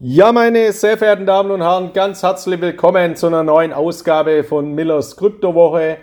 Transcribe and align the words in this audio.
Ja, 0.00 0.30
meine 0.30 0.70
sehr 0.70 0.96
verehrten 0.96 1.26
Damen 1.26 1.50
und 1.50 1.60
Herren, 1.60 1.92
ganz 1.92 2.22
herzlich 2.22 2.60
willkommen 2.60 3.16
zu 3.16 3.26
einer 3.26 3.42
neuen 3.42 3.72
Ausgabe 3.72 4.44
von 4.44 4.72
Millers 4.72 5.16
Kryptowoche. 5.16 5.96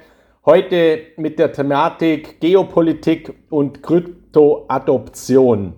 Heute 0.46 1.00
mit 1.16 1.40
der 1.40 1.54
Thematik 1.54 2.42
Geopolitik 2.42 3.34
und 3.50 3.82
Kryptoadoption. 3.82 5.76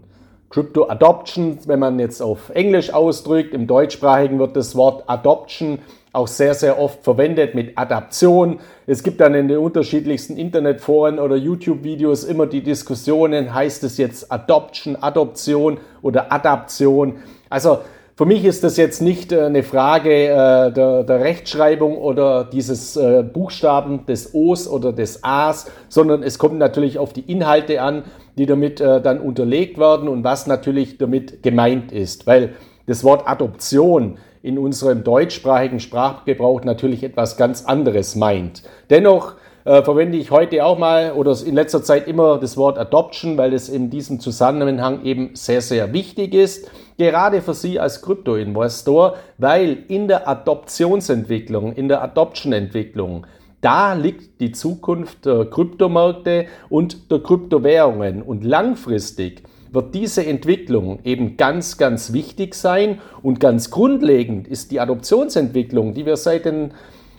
Crypto 0.50 0.90
Adoption, 0.90 1.60
wenn 1.68 1.78
man 1.78 2.00
jetzt 2.00 2.20
auf 2.20 2.50
Englisch 2.50 2.92
ausdrückt, 2.92 3.54
im 3.54 3.68
deutschsprachigen 3.68 4.40
wird 4.40 4.56
das 4.56 4.76
Wort 4.76 5.04
Adoption 5.06 5.78
auch 6.12 6.28
sehr, 6.28 6.56
sehr 6.56 6.80
oft 6.80 7.04
verwendet 7.04 7.54
mit 7.54 7.78
Adaption. 7.78 8.60
Es 8.88 9.04
gibt 9.04 9.22
dann 9.22 9.36
in 9.36 9.48
den 9.48 9.60
unterschiedlichsten 9.60 10.38
Internetforen 10.38 11.20
oder 11.20 11.36
YouTube-Videos 11.36 12.24
immer 12.24 12.48
die 12.48 12.64
Diskussionen, 12.64 13.54
heißt 13.54 13.84
es 13.84 14.00
jetzt 14.00 14.32
Adoption, 14.32 14.96
Adoption 14.96 15.78
oder 16.02 16.32
Adaption. 16.32 17.18
Also 17.50 17.80
für 18.18 18.26
mich 18.26 18.46
ist 18.46 18.64
das 18.64 18.78
jetzt 18.78 19.00
nicht 19.00 19.32
äh, 19.32 19.44
eine 19.44 19.62
Frage 19.62 20.10
äh, 20.10 20.72
der, 20.72 21.04
der, 21.04 21.20
Rechtschreibung 21.20 22.00
oder 22.00 22.46
dieses 22.46 22.98
äh, 22.98 23.22
Buchstaben 23.22 24.08
des 24.08 24.34
O's 24.34 24.68
oder 24.68 24.92
des 24.92 25.24
A's, 25.24 25.70
sondern 25.88 26.24
es 26.24 26.40
kommt 26.40 26.58
natürlich 26.58 26.98
auf 26.98 27.14
die 27.14 27.32
Inhalte 27.32 27.80
an, 27.80 28.06
die 28.40 28.48
damit 28.48 28.80
dann 28.80 29.20
unterlegt 29.20 29.80
werden 29.80 30.08
und 30.08 30.24
was 30.24 30.46
natürlich 30.46 31.00
damit 31.00 31.42
gemeint 31.42 31.92
ist. 31.92 32.28
Weil 32.28 32.54
das 32.86 33.04
Wort 33.04 33.28
Adoption 33.28 34.20
in 34.44 34.60
unserem 34.60 35.04
deutschsprachigen 35.04 35.80
Sprachgebrauch 35.80 36.64
natürlich 36.64 37.04
etwas 37.04 37.36
ganz 37.36 37.66
anderes 37.66 38.16
meint. 38.16 38.62
Dennoch 38.92 39.38
äh, 39.68 39.84
verwende 39.84 40.18
ich 40.18 40.32
heute 40.32 40.64
auch 40.64 40.78
mal 40.78 41.12
oder 41.12 41.36
in 41.46 41.54
letzter 41.54 41.84
Zeit 41.84 42.08
immer 42.08 42.38
das 42.38 42.56
Wort 42.56 42.78
Adoption, 42.78 43.38
weil 43.38 43.54
es 43.54 43.68
in 43.68 43.90
diesem 43.90 44.22
Zusammenhang 44.22 45.04
eben 45.04 45.32
sehr, 45.34 45.60
sehr 45.60 45.92
wichtig 45.92 46.34
ist. 46.34 46.72
Gerade 46.98 47.42
für 47.42 47.54
Sie 47.54 47.78
als 47.78 48.02
Krypto-Investor, 48.02 49.18
weil 49.38 49.80
in 49.90 50.08
der 50.08 50.26
Adoptionsentwicklung, 50.26 51.74
in 51.74 51.90
der 51.90 52.02
Adoption-Entwicklung, 52.02 53.28
da 53.60 53.92
liegt 53.92 54.40
die 54.40 54.54
Zukunft 54.54 55.26
der 55.26 55.46
Kryptomärkte 55.46 56.46
und 56.70 57.12
der 57.12 57.20
Kryptowährungen. 57.20 58.22
Und 58.22 58.46
langfristig 58.46 59.44
wird 59.74 59.94
diese 59.94 60.26
Entwicklung 60.26 61.00
eben 61.04 61.36
ganz, 61.36 61.78
ganz 61.78 62.14
wichtig 62.14 62.56
sein. 62.56 63.02
Und 63.22 63.42
ganz 63.42 63.70
grundlegend 63.70 64.48
ist 64.48 64.72
die 64.72 64.80
Adoptionsentwicklung, 64.80 65.94
die 65.94 66.06
wir 66.06 66.16
seit 66.16 66.46
den 66.46 66.72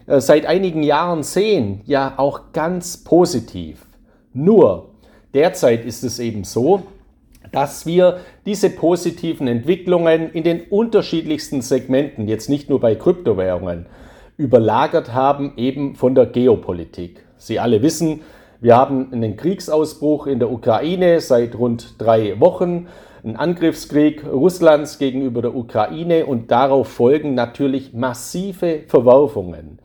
seit 0.08 0.46
einigen 0.46 0.82
Jahren 0.82 1.22
sehen, 1.22 1.82
ja 1.84 2.14
auch 2.16 2.52
ganz 2.52 3.04
positiv. 3.04 3.86
Nur 4.32 4.90
derzeit 5.34 5.84
ist 5.84 6.02
es 6.02 6.18
eben 6.18 6.44
so, 6.44 6.82
dass 7.52 7.86
wir 7.86 8.20
diese 8.46 8.70
positiven 8.70 9.48
Entwicklungen 9.48 10.30
in 10.32 10.44
den 10.44 10.62
unterschiedlichsten 10.62 11.62
Segmenten, 11.62 12.28
jetzt 12.28 12.48
nicht 12.48 12.68
nur 12.68 12.80
bei 12.80 12.94
Kryptowährungen, 12.94 13.86
überlagert 14.36 15.12
haben 15.12 15.52
eben 15.56 15.94
von 15.94 16.14
der 16.14 16.26
Geopolitik. 16.26 17.24
Sie 17.36 17.58
alle 17.58 17.82
wissen, 17.82 18.20
wir 18.60 18.76
haben 18.76 19.12
einen 19.12 19.36
Kriegsausbruch 19.36 20.26
in 20.26 20.38
der 20.38 20.50
Ukraine 20.50 21.20
seit 21.20 21.56
rund 21.56 21.94
drei 21.98 22.40
Wochen, 22.40 22.88
einen 23.22 23.36
Angriffskrieg 23.36 24.24
Russlands 24.26 24.98
gegenüber 24.98 25.42
der 25.42 25.54
Ukraine 25.54 26.26
und 26.26 26.50
darauf 26.50 26.88
folgen 26.88 27.34
natürlich 27.34 27.92
massive 27.92 28.80
Verwerfungen. 28.86 29.78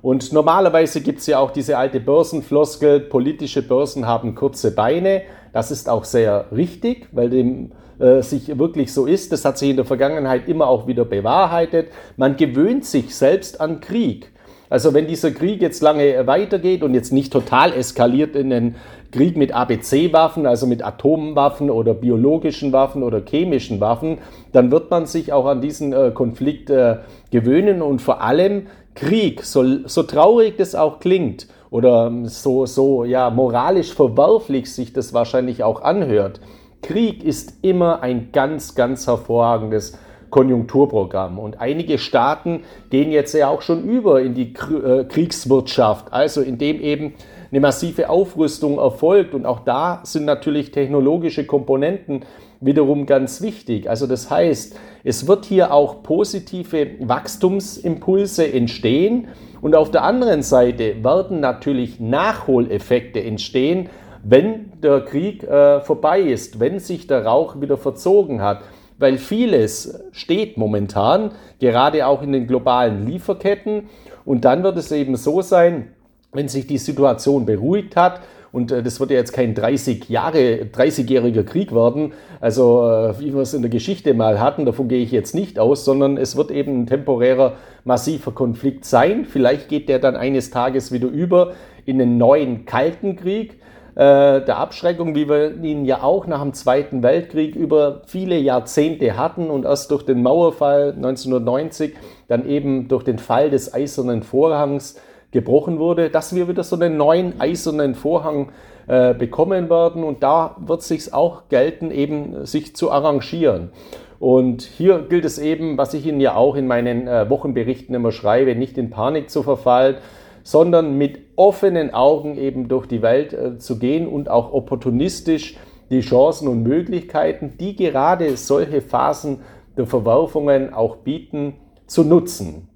Und 0.00 0.32
normalerweise 0.32 1.00
gibt 1.00 1.20
es 1.20 1.26
ja 1.26 1.38
auch 1.38 1.50
diese 1.50 1.76
alte 1.76 2.00
Börsenfloskel, 2.00 3.00
politische 3.00 3.62
Börsen 3.62 4.06
haben 4.06 4.34
kurze 4.34 4.74
Beine. 4.74 5.22
Das 5.52 5.70
ist 5.70 5.88
auch 5.88 6.04
sehr 6.04 6.46
richtig, 6.52 7.08
weil 7.12 7.30
dem 7.30 7.72
äh, 7.98 8.22
sich 8.22 8.58
wirklich 8.58 8.92
so 8.92 9.06
ist. 9.06 9.32
Das 9.32 9.44
hat 9.44 9.58
sich 9.58 9.70
in 9.70 9.76
der 9.76 9.84
Vergangenheit 9.84 10.48
immer 10.48 10.68
auch 10.68 10.86
wieder 10.86 11.04
bewahrheitet. 11.04 11.88
Man 12.16 12.36
gewöhnt 12.36 12.84
sich 12.84 13.14
selbst 13.14 13.60
an 13.60 13.80
Krieg. 13.80 14.30
Also 14.70 14.92
wenn 14.92 15.06
dieser 15.06 15.30
Krieg 15.30 15.62
jetzt 15.62 15.82
lange 15.82 16.26
weitergeht 16.26 16.82
und 16.82 16.94
jetzt 16.94 17.12
nicht 17.12 17.32
total 17.32 17.72
eskaliert 17.72 18.36
in 18.36 18.50
den 18.50 18.74
Krieg 19.10 19.36
mit 19.36 19.52
ABC-Waffen, 19.52 20.46
also 20.46 20.66
mit 20.66 20.84
Atomwaffen 20.84 21.70
oder 21.70 21.94
biologischen 21.94 22.72
Waffen 22.72 23.02
oder 23.02 23.22
chemischen 23.24 23.80
Waffen, 23.80 24.18
dann 24.52 24.70
wird 24.70 24.90
man 24.90 25.06
sich 25.06 25.32
auch 25.32 25.46
an 25.46 25.62
diesen 25.62 25.94
äh, 25.94 26.10
Konflikt 26.12 26.68
äh, 26.68 26.98
gewöhnen 27.30 27.80
und 27.80 28.02
vor 28.02 28.20
allem 28.20 28.66
Krieg, 28.98 29.44
so, 29.44 29.86
so 29.86 30.02
traurig 30.02 30.56
das 30.56 30.74
auch 30.74 30.98
klingt 30.98 31.46
oder 31.70 32.10
so, 32.24 32.66
so 32.66 33.04
ja, 33.04 33.30
moralisch 33.30 33.94
verwerflich 33.94 34.72
sich 34.72 34.92
das 34.92 35.14
wahrscheinlich 35.14 35.62
auch 35.62 35.82
anhört, 35.82 36.40
Krieg 36.82 37.22
ist 37.22 37.58
immer 37.62 38.02
ein 38.02 38.30
ganz, 38.32 38.74
ganz 38.74 39.06
hervorragendes 39.06 39.98
Konjunkturprogramm. 40.30 41.38
Und 41.38 41.60
einige 41.60 41.98
Staaten 41.98 42.64
gehen 42.90 43.10
jetzt 43.10 43.34
ja 43.34 43.48
auch 43.48 43.62
schon 43.62 43.84
über 43.84 44.20
in 44.20 44.34
die 44.34 44.52
äh, 44.52 45.04
Kriegswirtschaft, 45.04 46.12
also 46.12 46.40
indem 46.40 46.80
eben 46.80 47.14
eine 47.50 47.60
massive 47.60 48.10
Aufrüstung 48.10 48.78
erfolgt. 48.78 49.32
Und 49.32 49.46
auch 49.46 49.60
da 49.60 50.00
sind 50.04 50.24
natürlich 50.24 50.70
technologische 50.70 51.46
Komponenten 51.46 52.24
wiederum 52.60 53.06
ganz 53.06 53.40
wichtig. 53.40 53.88
Also 53.88 54.06
das 54.06 54.30
heißt, 54.30 54.78
es 55.04 55.26
wird 55.26 55.44
hier 55.44 55.72
auch 55.72 56.02
positive 56.02 56.88
Wachstumsimpulse 57.00 58.52
entstehen 58.52 59.28
und 59.60 59.74
auf 59.74 59.90
der 59.90 60.04
anderen 60.04 60.42
Seite 60.42 61.02
werden 61.02 61.40
natürlich 61.40 62.00
Nachholeffekte 62.00 63.22
entstehen, 63.22 63.88
wenn 64.22 64.72
der 64.82 65.00
Krieg 65.00 65.42
äh, 65.44 65.80
vorbei 65.80 66.20
ist, 66.20 66.60
wenn 66.60 66.78
sich 66.78 67.06
der 67.06 67.24
Rauch 67.24 67.60
wieder 67.60 67.76
verzogen 67.76 68.42
hat. 68.42 68.62
Weil 68.98 69.16
vieles 69.16 70.02
steht 70.10 70.56
momentan, 70.56 71.30
gerade 71.60 72.06
auch 72.06 72.22
in 72.22 72.32
den 72.32 72.48
globalen 72.48 73.06
Lieferketten. 73.06 73.88
Und 74.24 74.44
dann 74.44 74.64
wird 74.64 74.76
es 74.76 74.90
eben 74.90 75.16
so 75.16 75.40
sein, 75.40 75.92
wenn 76.32 76.48
sich 76.48 76.66
die 76.66 76.78
Situation 76.78 77.46
beruhigt 77.46 77.96
hat, 77.96 78.20
und 78.52 78.72
äh, 78.72 78.82
das 78.82 79.00
wird 79.00 79.10
ja 79.10 79.16
jetzt 79.16 79.32
kein 79.32 79.54
30 79.54 80.08
Jahre, 80.08 80.66
30-jähriger 80.72 81.44
Krieg 81.44 81.74
werden, 81.74 82.12
also 82.40 82.88
äh, 82.88 83.20
wie 83.20 83.34
wir 83.34 83.42
es 83.42 83.54
in 83.54 83.62
der 83.62 83.70
Geschichte 83.70 84.14
mal 84.14 84.40
hatten, 84.40 84.64
davon 84.64 84.88
gehe 84.88 85.02
ich 85.02 85.12
jetzt 85.12 85.34
nicht 85.34 85.58
aus, 85.58 85.84
sondern 85.84 86.16
es 86.16 86.36
wird 86.36 86.50
eben 86.50 86.82
ein 86.82 86.86
temporärer, 86.86 87.54
massiver 87.84 88.32
Konflikt 88.32 88.84
sein. 88.84 89.24
Vielleicht 89.24 89.68
geht 89.68 89.88
der 89.88 89.98
dann 89.98 90.16
eines 90.16 90.50
Tages 90.50 90.92
wieder 90.92 91.08
über 91.08 91.52
in 91.84 92.00
einen 92.00 92.18
neuen 92.18 92.66
Kalten 92.66 93.16
Krieg 93.16 93.58
äh, 93.98 94.44
der 94.44 94.58
Abschreckung, 94.58 95.16
wie 95.16 95.28
wir 95.28 95.56
ihn 95.62 95.84
ja 95.84 96.04
auch 96.04 96.28
nach 96.28 96.42
dem 96.42 96.52
Zweiten 96.52 97.02
Weltkrieg 97.02 97.56
über 97.56 98.02
viele 98.06 98.38
Jahrzehnte 98.38 99.16
hatten 99.16 99.50
und 99.50 99.64
erst 99.64 99.90
durch 99.90 100.04
den 100.04 100.22
Mauerfall 100.22 100.92
1990, 100.92 101.96
dann 102.28 102.48
eben 102.48 102.86
durch 102.86 103.02
den 103.02 103.18
Fall 103.18 103.50
des 103.50 103.74
Eisernen 103.74 104.22
Vorhangs 104.22 105.00
gebrochen 105.30 105.78
wurde, 105.78 106.10
dass 106.10 106.34
wir 106.34 106.48
wieder 106.48 106.64
so 106.64 106.76
einen 106.76 106.96
neuen 106.96 107.40
eisernen 107.40 107.94
Vorhang 107.94 108.50
äh, 108.86 109.14
bekommen 109.14 109.68
werden. 109.68 110.04
Und 110.04 110.22
da 110.22 110.56
wird 110.58 110.80
es 110.80 110.88
sich 110.88 111.12
auch 111.12 111.48
gelten, 111.48 111.90
eben 111.90 112.46
sich 112.46 112.74
zu 112.74 112.90
arrangieren. 112.90 113.70
Und 114.18 114.62
hier 114.62 115.06
gilt 115.08 115.24
es 115.24 115.38
eben, 115.38 115.78
was 115.78 115.94
ich 115.94 116.06
Ihnen 116.06 116.20
ja 116.20 116.34
auch 116.34 116.56
in 116.56 116.66
meinen 116.66 117.06
äh, 117.06 117.30
Wochenberichten 117.30 117.94
immer 117.94 118.10
schreibe, 118.10 118.54
nicht 118.54 118.76
in 118.78 118.90
Panik 118.90 119.30
zu 119.30 119.42
verfallen, 119.42 119.96
sondern 120.42 120.96
mit 120.96 121.18
offenen 121.36 121.92
Augen 121.92 122.36
eben 122.36 122.68
durch 122.68 122.86
die 122.86 123.02
Welt 123.02 123.32
äh, 123.32 123.58
zu 123.58 123.78
gehen 123.78 124.08
und 124.08 124.28
auch 124.28 124.52
opportunistisch 124.52 125.56
die 125.90 126.00
Chancen 126.00 126.48
und 126.48 126.62
Möglichkeiten, 126.62 127.54
die 127.58 127.76
gerade 127.76 128.36
solche 128.36 128.80
Phasen 128.80 129.40
der 129.76 129.86
Verwerfungen 129.86 130.74
auch 130.74 130.96
bieten, 130.96 131.54
zu 131.86 132.04
nutzen. 132.04 132.67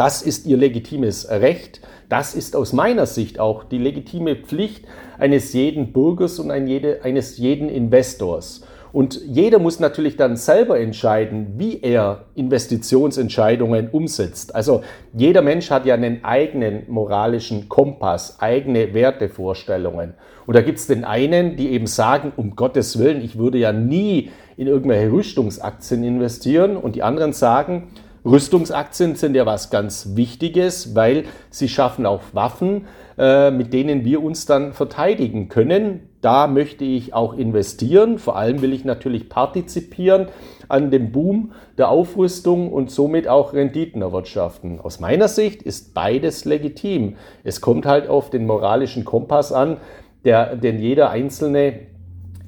Das 0.00 0.22
ist 0.22 0.46
ihr 0.46 0.56
legitimes 0.56 1.28
Recht. 1.28 1.82
Das 2.08 2.34
ist 2.34 2.56
aus 2.56 2.72
meiner 2.72 3.04
Sicht 3.04 3.38
auch 3.38 3.64
die 3.64 3.76
legitime 3.76 4.34
Pflicht 4.34 4.86
eines 5.18 5.52
jeden 5.52 5.92
Bürgers 5.92 6.38
und 6.38 6.50
eines 6.50 7.36
jeden 7.36 7.68
Investors. 7.68 8.62
Und 8.94 9.20
jeder 9.26 9.58
muss 9.58 9.78
natürlich 9.78 10.16
dann 10.16 10.38
selber 10.38 10.80
entscheiden, 10.80 11.58
wie 11.58 11.82
er 11.82 12.24
Investitionsentscheidungen 12.34 13.90
umsetzt. 13.90 14.54
Also 14.54 14.80
jeder 15.12 15.42
Mensch 15.42 15.70
hat 15.70 15.84
ja 15.84 15.96
einen 15.96 16.24
eigenen 16.24 16.84
moralischen 16.88 17.68
Kompass, 17.68 18.40
eigene 18.40 18.94
Wertevorstellungen. 18.94 20.14
Und 20.46 20.56
da 20.56 20.62
gibt 20.62 20.78
es 20.78 20.86
den 20.86 21.04
einen, 21.04 21.56
die 21.56 21.72
eben 21.72 21.86
sagen, 21.86 22.32
um 22.38 22.56
Gottes 22.56 22.98
Willen, 22.98 23.22
ich 23.22 23.36
würde 23.36 23.58
ja 23.58 23.74
nie 23.74 24.30
in 24.56 24.66
irgendwelche 24.66 25.12
Rüstungsaktien 25.12 26.02
investieren. 26.04 26.78
Und 26.78 26.96
die 26.96 27.02
anderen 27.02 27.34
sagen, 27.34 27.88
Rüstungsaktien 28.24 29.14
sind 29.14 29.34
ja 29.34 29.46
was 29.46 29.70
ganz 29.70 30.10
Wichtiges, 30.14 30.94
weil 30.94 31.24
sie 31.48 31.68
schaffen 31.68 32.04
auch 32.04 32.20
Waffen, 32.32 32.86
äh, 33.16 33.50
mit 33.50 33.72
denen 33.72 34.04
wir 34.04 34.22
uns 34.22 34.44
dann 34.44 34.72
verteidigen 34.74 35.48
können. 35.48 36.08
Da 36.20 36.46
möchte 36.46 36.84
ich 36.84 37.14
auch 37.14 37.32
investieren. 37.32 38.18
Vor 38.18 38.36
allem 38.36 38.60
will 38.60 38.74
ich 38.74 38.84
natürlich 38.84 39.30
partizipieren 39.30 40.28
an 40.68 40.90
dem 40.90 41.12
Boom 41.12 41.52
der 41.78 41.88
Aufrüstung 41.88 42.70
und 42.72 42.90
somit 42.90 43.26
auch 43.26 43.54
Renditen 43.54 44.02
erwirtschaften. 44.02 44.80
Aus 44.80 45.00
meiner 45.00 45.28
Sicht 45.28 45.62
ist 45.62 45.94
beides 45.94 46.44
legitim. 46.44 47.16
Es 47.42 47.60
kommt 47.60 47.86
halt 47.86 48.08
auf 48.08 48.28
den 48.28 48.46
moralischen 48.46 49.04
Kompass 49.04 49.50
an, 49.50 49.78
der, 50.24 50.56
den 50.56 50.78
jeder 50.78 51.10
Einzelne 51.10 51.89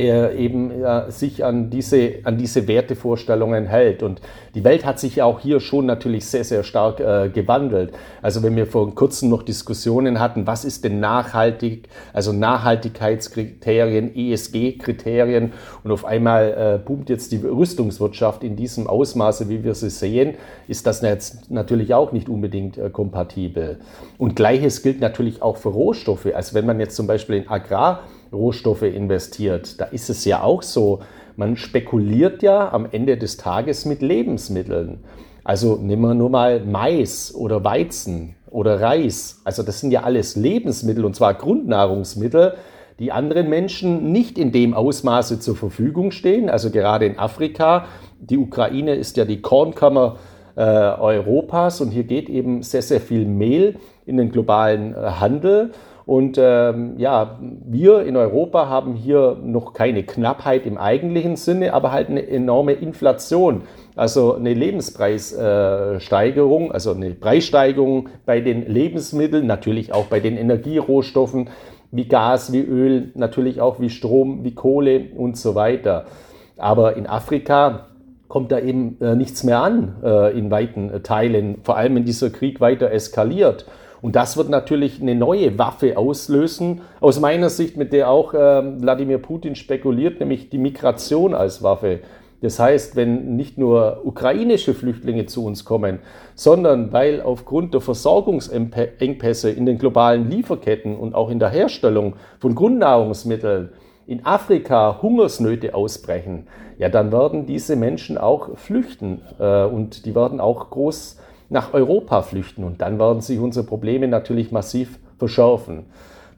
er 0.02 0.34
eben 0.34 0.70
äh, 0.70 1.10
sich 1.10 1.44
an 1.44 1.70
diese, 1.70 2.16
an 2.25 2.37
diese 2.37 2.66
Wertevorstellungen 2.66 3.66
hält. 3.66 4.02
Und 4.02 4.20
die 4.54 4.64
Welt 4.64 4.84
hat 4.84 4.99
sich 4.99 5.16
ja 5.16 5.25
auch 5.25 5.40
hier 5.40 5.60
schon 5.60 5.87
natürlich 5.87 6.26
sehr, 6.26 6.44
sehr 6.44 6.64
stark 6.64 7.00
äh, 7.00 7.28
gewandelt. 7.28 7.93
Also 8.20 8.43
wenn 8.43 8.56
wir 8.56 8.66
vor 8.66 8.94
kurzem 8.94 9.31
noch 9.31 9.43
Diskussionen 9.43 10.19
hatten, 10.19 10.46
was 10.46 10.64
ist 10.64 10.84
denn 10.84 11.00
nachhaltig, 11.00 11.88
also 12.12 12.32
Nachhaltigkeitskriterien, 12.32 14.14
ESG-Kriterien 14.14 15.52
und 15.84 15.93
auf 15.93 16.05
einmal 16.05 16.78
äh, 16.82 16.84
boomt 16.84 17.08
jetzt 17.08 17.32
die 17.32 17.37
Rüstungswirtschaft 17.37 18.43
in 18.43 18.56
diesem 18.56 18.87
Ausmaße, 18.87 19.48
wie 19.48 19.62
wir 19.62 19.75
sie 19.75 19.90
sehen, 19.90 20.34
ist 20.69 20.87
das 20.87 21.00
jetzt 21.02 21.50
natürlich 21.50 21.94
auch 21.94 22.12
nicht 22.12 22.28
unbedingt 22.28 22.76
äh, 22.76 22.90
kompatibel. 22.90 23.78
Und 24.19 24.34
gleiches 24.37 24.82
gilt 24.82 25.00
natürlich 25.00 25.43
auch 25.43 25.56
für 25.56 25.69
Rohstoffe. 25.69 26.26
Also 26.34 26.55
wenn 26.55 26.66
man 26.66 26.81
jetzt 26.81 26.96
zum 26.96 27.06
Beispiel 27.06 27.37
in 27.37 27.48
Agrar 27.48 28.00
Rohstoffe 28.32 28.82
investiert. 28.82 29.81
Da 29.81 29.87
ist 29.87 30.11
es 30.11 30.25
ja 30.25 30.43
auch 30.43 30.62
so, 30.62 31.00
man 31.37 31.56
spekuliert 31.56 32.43
ja 32.43 32.73
am 32.73 32.87
Ende 32.90 33.17
des 33.17 33.37
Tages 33.37 33.84
mit 33.84 34.02
Lebensmitteln. 34.02 35.00
Also 35.44 35.76
nehmen 35.76 36.02
wir 36.02 36.14
nur 36.14 36.31
mal 36.31 36.64
Mais 36.64 37.34
oder 37.34 37.64
Weizen 37.64 38.37
oder 38.50 38.81
Reis. 38.81 39.40
Also 39.44 39.62
das 39.62 39.81
sind 39.81 39.90
ja 39.90 40.02
alles 40.02 40.37
Lebensmittel 40.37 41.05
und 41.05 41.17
zwar 41.17 41.34
Grundnahrungsmittel, 41.34 42.55
die 42.99 43.11
anderen 43.11 43.49
Menschen 43.49 44.12
nicht 44.12 44.38
in 44.38 44.52
dem 44.52 44.75
Ausmaße 44.75 45.40
zur 45.40 45.56
Verfügung 45.56 46.12
stehen. 46.12 46.49
Also 46.49 46.70
gerade 46.70 47.06
in 47.06 47.19
Afrika. 47.19 47.87
Die 48.20 48.38
Ukraine 48.38 48.94
ist 48.94 49.17
ja 49.17 49.25
die 49.25 49.43
Kornkammer 49.43 50.19
äh, 50.55 50.61
Europas 50.61 51.81
und 51.81 51.90
hier 51.90 52.05
geht 52.05 52.29
eben 52.29 52.62
sehr, 52.62 52.82
sehr 52.82 53.00
viel 53.00 53.25
Mehl 53.25 53.76
in 54.06 54.19
den 54.19 54.31
globalen 54.31 54.94
äh, 54.94 54.99
Handel. 55.19 55.73
Und 56.04 56.37
ähm, 56.37 56.94
ja, 56.99 57.38
wir 57.40 58.02
in 58.02 58.16
Europa 58.16 58.69
haben 58.69 58.94
hier 58.94 59.38
noch 59.43 59.72
keine 59.72 60.02
Knappheit 60.02 60.66
im 60.66 60.76
eigentlichen 60.76 61.37
Sinne, 61.37 61.75
aber 61.75 61.93
halt 61.93 62.08
eine 62.08 62.26
enorme 62.26 62.72
Inflation, 62.72 63.62
also 63.94 64.34
eine 64.34 64.52
Lebenspreissteigerung, 64.52 66.72
also 66.72 66.93
eine 66.93 67.10
Preissteigerung 67.10 68.08
bei 68.26 68.40
den 68.40 68.66
Lebensmitteln, 68.66 69.46
natürlich 69.46 69.94
auch 69.94 70.06
bei 70.06 70.19
den 70.19 70.37
Energierohstoffen 70.37 71.50
wie 71.93 72.06
Gas, 72.06 72.52
wie 72.52 72.62
Öl, 72.62 73.12
natürlich 73.14 73.60
auch 73.60 73.78
wie 73.78 73.90
Strom, 73.90 74.43
wie 74.44 74.55
Kohle 74.55 75.10
und 75.16 75.37
so 75.37 75.55
weiter. 75.55 76.06
Aber 76.56 76.96
in 76.96 77.06
Afrika 77.06 77.87
kommt 78.28 78.50
da 78.50 78.58
eben 78.58 78.96
äh, 79.00 79.14
nichts 79.14 79.44
mehr 79.44 79.60
an 79.60 79.96
äh, 80.02 80.37
in 80.37 80.50
weiten 80.50 80.90
Teilen, 81.02 81.58
vor 81.62 81.76
allem 81.76 81.94
wenn 81.96 82.06
dieser 82.06 82.31
Krieg 82.31 82.62
weiter 82.62 82.90
eskaliert. 82.90 83.66
Und 84.02 84.16
das 84.16 84.37
wird 84.37 84.50
natürlich 84.50 85.00
eine 85.00 85.14
neue 85.14 85.58
Waffe 85.58 85.96
auslösen, 85.96 86.81
aus 87.00 87.20
meiner 87.20 87.49
Sicht, 87.49 87.76
mit 87.76 87.93
der 87.93 88.10
auch 88.10 88.34
äh, 88.34 88.62
Wladimir 88.82 89.19
Putin 89.19 89.54
spekuliert, 89.54 90.19
nämlich 90.19 90.50
die 90.50 90.58
Migration 90.58 91.34
als 91.34 91.62
Waffe. 91.62 92.00
Das 92.40 92.58
heißt, 92.58 92.96
wenn 92.96 93.37
nicht 93.37 93.56
nur 93.56 94.00
ukrainische 94.04 94.75
Flüchtlinge 94.75 95.26
zu 95.26 95.44
uns 95.44 95.64
kommen, 95.64 96.00
sondern 96.34 96.93
weil 96.93 97.22
aufgrund 97.22 97.72
der 97.72 97.81
Versorgungsengpässe 97.81 99.50
in 99.50 99.64
den 99.64 99.78
globalen 99.78 100.28
Lieferketten 100.28 100.96
und 100.96 101.14
auch 101.14 101.31
in 101.31 101.38
der 101.38 101.50
Herstellung 101.50 102.14
von 102.40 102.56
Grundnahrungsmitteln 102.56 103.69
in 104.08 104.26
Afrika 104.26 105.00
Hungersnöte 105.00 105.76
ausbrechen, 105.76 106.48
ja, 106.78 106.88
dann 106.88 107.12
werden 107.12 107.46
diese 107.46 107.76
Menschen 107.76 108.19
auch 108.19 108.56
flüchten 108.56 109.20
äh, 109.38 109.62
und 109.62 110.05
die 110.05 110.16
werden 110.16 110.40
auch 110.40 110.70
groß 110.70 111.19
nach 111.49 111.75
Europa 111.75 112.23
flüchten 112.23 112.65
und 112.65 112.81
dann 112.81 112.99
werden 112.99 113.21
sich 113.21 113.39
unsere 113.39 113.67
Probleme 113.67 114.09
natürlich 114.09 114.53
massiv 114.53 114.99
verschärfen. 115.19 115.87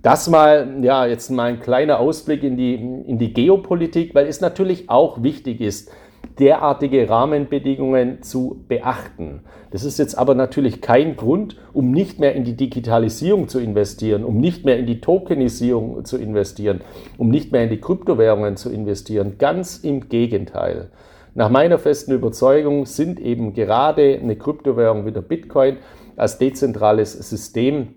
Das 0.03 0.29
mal, 0.29 0.81
ja, 0.83 1.07
jetzt 1.07 1.31
mal 1.31 1.45
ein 1.45 1.61
kleiner 1.61 1.99
Ausblick 1.99 2.43
in 2.43 2.59
die, 2.59 2.75
in 2.75 3.19
die 3.19 3.33
Geopolitik, 3.33 4.15
weil 4.15 4.27
es 4.27 4.43
natürlich 4.43 4.91
auch 4.91 5.23
wichtig 5.23 5.63
ist, 5.63 5.91
derartige 6.39 7.09
Rahmenbedingungen 7.09 8.23
zu 8.23 8.65
beachten. 8.69 9.41
Das 9.71 9.85
ist 9.85 9.99
jetzt 9.99 10.17
aber 10.17 10.35
natürlich 10.35 10.81
kein 10.81 11.17
Grund, 11.17 11.57
um 11.73 11.91
nicht 11.91 12.19
mehr 12.19 12.35
in 12.35 12.45
die 12.45 12.57
Digitalisierung 12.57 13.49
zu 13.49 13.61
investieren, 13.61 14.25
um 14.25 14.39
nicht 14.39 14.65
mehr 14.65 14.79
in 14.79 14.87
die 14.87 15.01
Tokenisierung 15.01 16.05
zu 16.05 16.19
investieren, 16.19 16.81
um 17.17 17.31
nicht 17.31 17.53
mehr 17.53 17.65
in 17.65 17.71
die 17.71 17.81
Kryptowährungen 17.81 18.57
zu 18.57 18.71
investieren. 18.71 19.37
Ganz 19.39 19.79
im 19.79 20.09
Gegenteil. 20.09 20.91
Nach 21.37 21.51
meiner 21.51 21.79
festen 21.79 22.13
Überzeugung 22.13 22.87
sind 22.87 23.19
eben 23.19 23.55
gerade 23.55 24.21
eine 24.23 24.37
Kryptowährung 24.37 25.05
wie 25.05 25.11
der 25.11 25.23
Bitcoin 25.23 25.79
als 26.17 26.39
dezentrales 26.39 27.13
System 27.13 27.89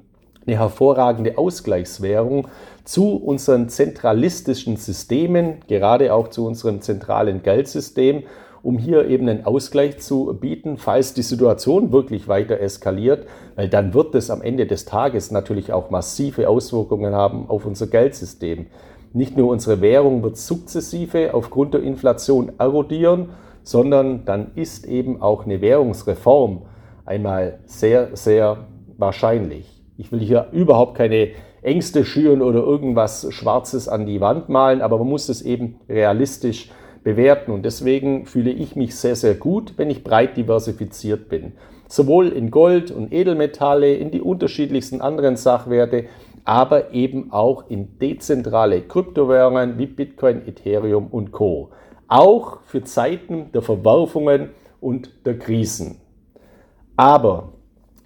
eine 0.47 0.57
hervorragende 0.57 1.37
Ausgleichswährung 1.37 2.47
zu 2.83 3.17
unseren 3.17 3.69
zentralistischen 3.69 4.77
Systemen, 4.77 5.57
gerade 5.67 6.13
auch 6.13 6.29
zu 6.29 6.47
unserem 6.47 6.81
zentralen 6.81 7.43
Geldsystem, 7.43 8.23
um 8.63 8.79
hier 8.79 9.07
eben 9.07 9.29
einen 9.29 9.45
Ausgleich 9.45 9.99
zu 9.99 10.35
bieten, 10.39 10.77
falls 10.77 11.13
die 11.13 11.21
Situation 11.21 11.91
wirklich 11.91 12.27
weiter 12.27 12.59
eskaliert, 12.59 13.27
weil 13.55 13.69
dann 13.69 13.93
wird 13.93 14.15
es 14.15 14.31
am 14.31 14.41
Ende 14.41 14.65
des 14.65 14.85
Tages 14.85 15.29
natürlich 15.29 15.71
auch 15.73 15.91
massive 15.91 16.49
Auswirkungen 16.49 17.13
haben 17.13 17.47
auf 17.49 17.65
unser 17.65 17.85
Geldsystem. 17.85 18.65
Nicht 19.13 19.37
nur 19.37 19.49
unsere 19.49 19.81
Währung 19.81 20.23
wird 20.23 20.37
sukzessive 20.37 21.33
aufgrund 21.33 21.73
der 21.73 21.81
Inflation 21.81 22.51
erodieren, 22.57 23.29
sondern 23.63 24.25
dann 24.25 24.51
ist 24.55 24.85
eben 24.85 25.21
auch 25.21 25.45
eine 25.45 25.61
Währungsreform 25.61 26.63
einmal 27.05 27.59
sehr, 27.65 28.15
sehr 28.15 28.65
wahrscheinlich. 28.97 29.83
Ich 29.97 30.11
will 30.11 30.19
hier 30.19 30.47
überhaupt 30.51 30.95
keine 30.95 31.29
Ängste 31.61 32.05
schüren 32.05 32.41
oder 32.41 32.59
irgendwas 32.59 33.27
Schwarzes 33.31 33.87
an 33.89 34.05
die 34.05 34.21
Wand 34.21 34.47
malen, 34.49 34.81
aber 34.81 34.99
man 34.99 35.09
muss 35.09 35.27
es 35.27 35.41
eben 35.41 35.79
realistisch 35.89 36.69
bewerten. 37.03 37.51
Und 37.51 37.63
deswegen 37.63 38.25
fühle 38.25 38.51
ich 38.51 38.75
mich 38.75 38.95
sehr, 38.95 39.15
sehr 39.15 39.33
gut, 39.33 39.73
wenn 39.77 39.89
ich 39.89 40.03
breit 40.03 40.37
diversifiziert 40.37 41.29
bin. 41.29 41.53
Sowohl 41.87 42.29
in 42.29 42.51
Gold 42.51 42.91
und 42.91 43.13
Edelmetalle, 43.13 43.95
in 43.95 44.11
die 44.11 44.21
unterschiedlichsten 44.21 45.01
anderen 45.01 45.37
Sachwerte, 45.37 46.05
aber 46.47 46.93
eben 46.93 47.33
auch 47.33 47.69
in 47.69 47.99
dezentrale 47.99 48.81
Kryptowährungen 48.81 49.77
wie 49.77 49.85
Bitcoin, 49.85 50.47
Ethereum 50.47 51.07
und 51.07 51.33
Co. 51.33 51.71
Auch 52.07 52.61
für 52.61 52.85
Zeiten 52.85 53.51
der 53.51 53.61
Verwerfungen 53.61 54.51
und 54.79 55.25
der 55.25 55.37
Krisen. 55.37 55.97
Aber 56.95 57.51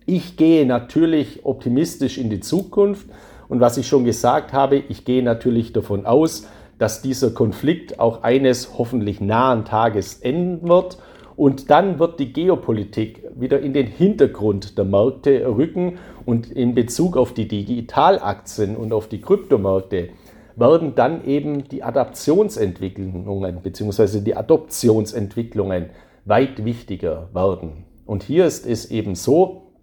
ich 0.07 0.37
gehe 0.37 0.65
natürlich 0.65 1.45
optimistisch 1.45 2.17
in 2.17 2.31
die 2.31 2.39
Zukunft 2.39 3.05
und 3.47 3.59
was 3.59 3.77
ich 3.77 3.87
schon 3.87 4.05
gesagt 4.05 4.53
habe, 4.53 4.77
ich 4.77 5.05
gehe 5.05 5.21
natürlich 5.21 5.71
davon 5.71 6.07
aus, 6.07 6.47
dass 6.79 7.03
dieser 7.03 7.29
Konflikt 7.29 7.99
auch 7.99 8.23
eines 8.23 8.75
hoffentlich 8.75 9.21
nahen 9.21 9.65
Tages 9.65 10.15
enden 10.15 10.67
wird 10.67 10.97
und 11.35 11.69
dann 11.69 11.99
wird 11.99 12.19
die 12.19 12.33
Geopolitik 12.33 13.23
wieder 13.35 13.59
in 13.59 13.73
den 13.73 13.85
Hintergrund 13.85 14.79
der 14.79 14.85
Märkte 14.85 15.45
rücken 15.45 15.99
und 16.31 16.49
in 16.49 16.73
Bezug 16.73 17.17
auf 17.17 17.33
die 17.33 17.45
Digitalaktien 17.45 18.77
und 18.77 18.93
auf 18.93 19.09
die 19.09 19.19
Kryptomärkte 19.19 20.11
werden 20.55 20.95
dann 20.95 21.25
eben 21.25 21.67
die 21.67 21.83
Adaptionsentwicklungen 21.83 23.61
bzw. 23.61 24.21
die 24.21 24.37
Adoptionsentwicklungen 24.37 25.89
weit 26.23 26.63
wichtiger 26.63 27.27
werden. 27.33 27.83
Und 28.05 28.23
hier 28.23 28.45
ist 28.45 28.65
es 28.65 28.89
eben 28.89 29.15
so, 29.15 29.73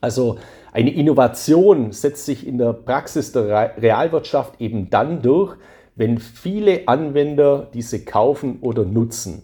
also 0.00 0.36
eine 0.72 0.94
Innovation 0.94 1.90
setzt 1.90 2.24
sich 2.24 2.46
in 2.46 2.58
der 2.58 2.72
Praxis 2.72 3.32
der 3.32 3.76
Realwirtschaft 3.76 4.60
eben 4.60 4.90
dann 4.90 5.22
durch, 5.22 5.56
wenn 5.96 6.18
viele 6.18 6.86
Anwender 6.86 7.68
diese 7.74 8.04
kaufen 8.04 8.58
oder 8.60 8.84
nutzen. 8.84 9.42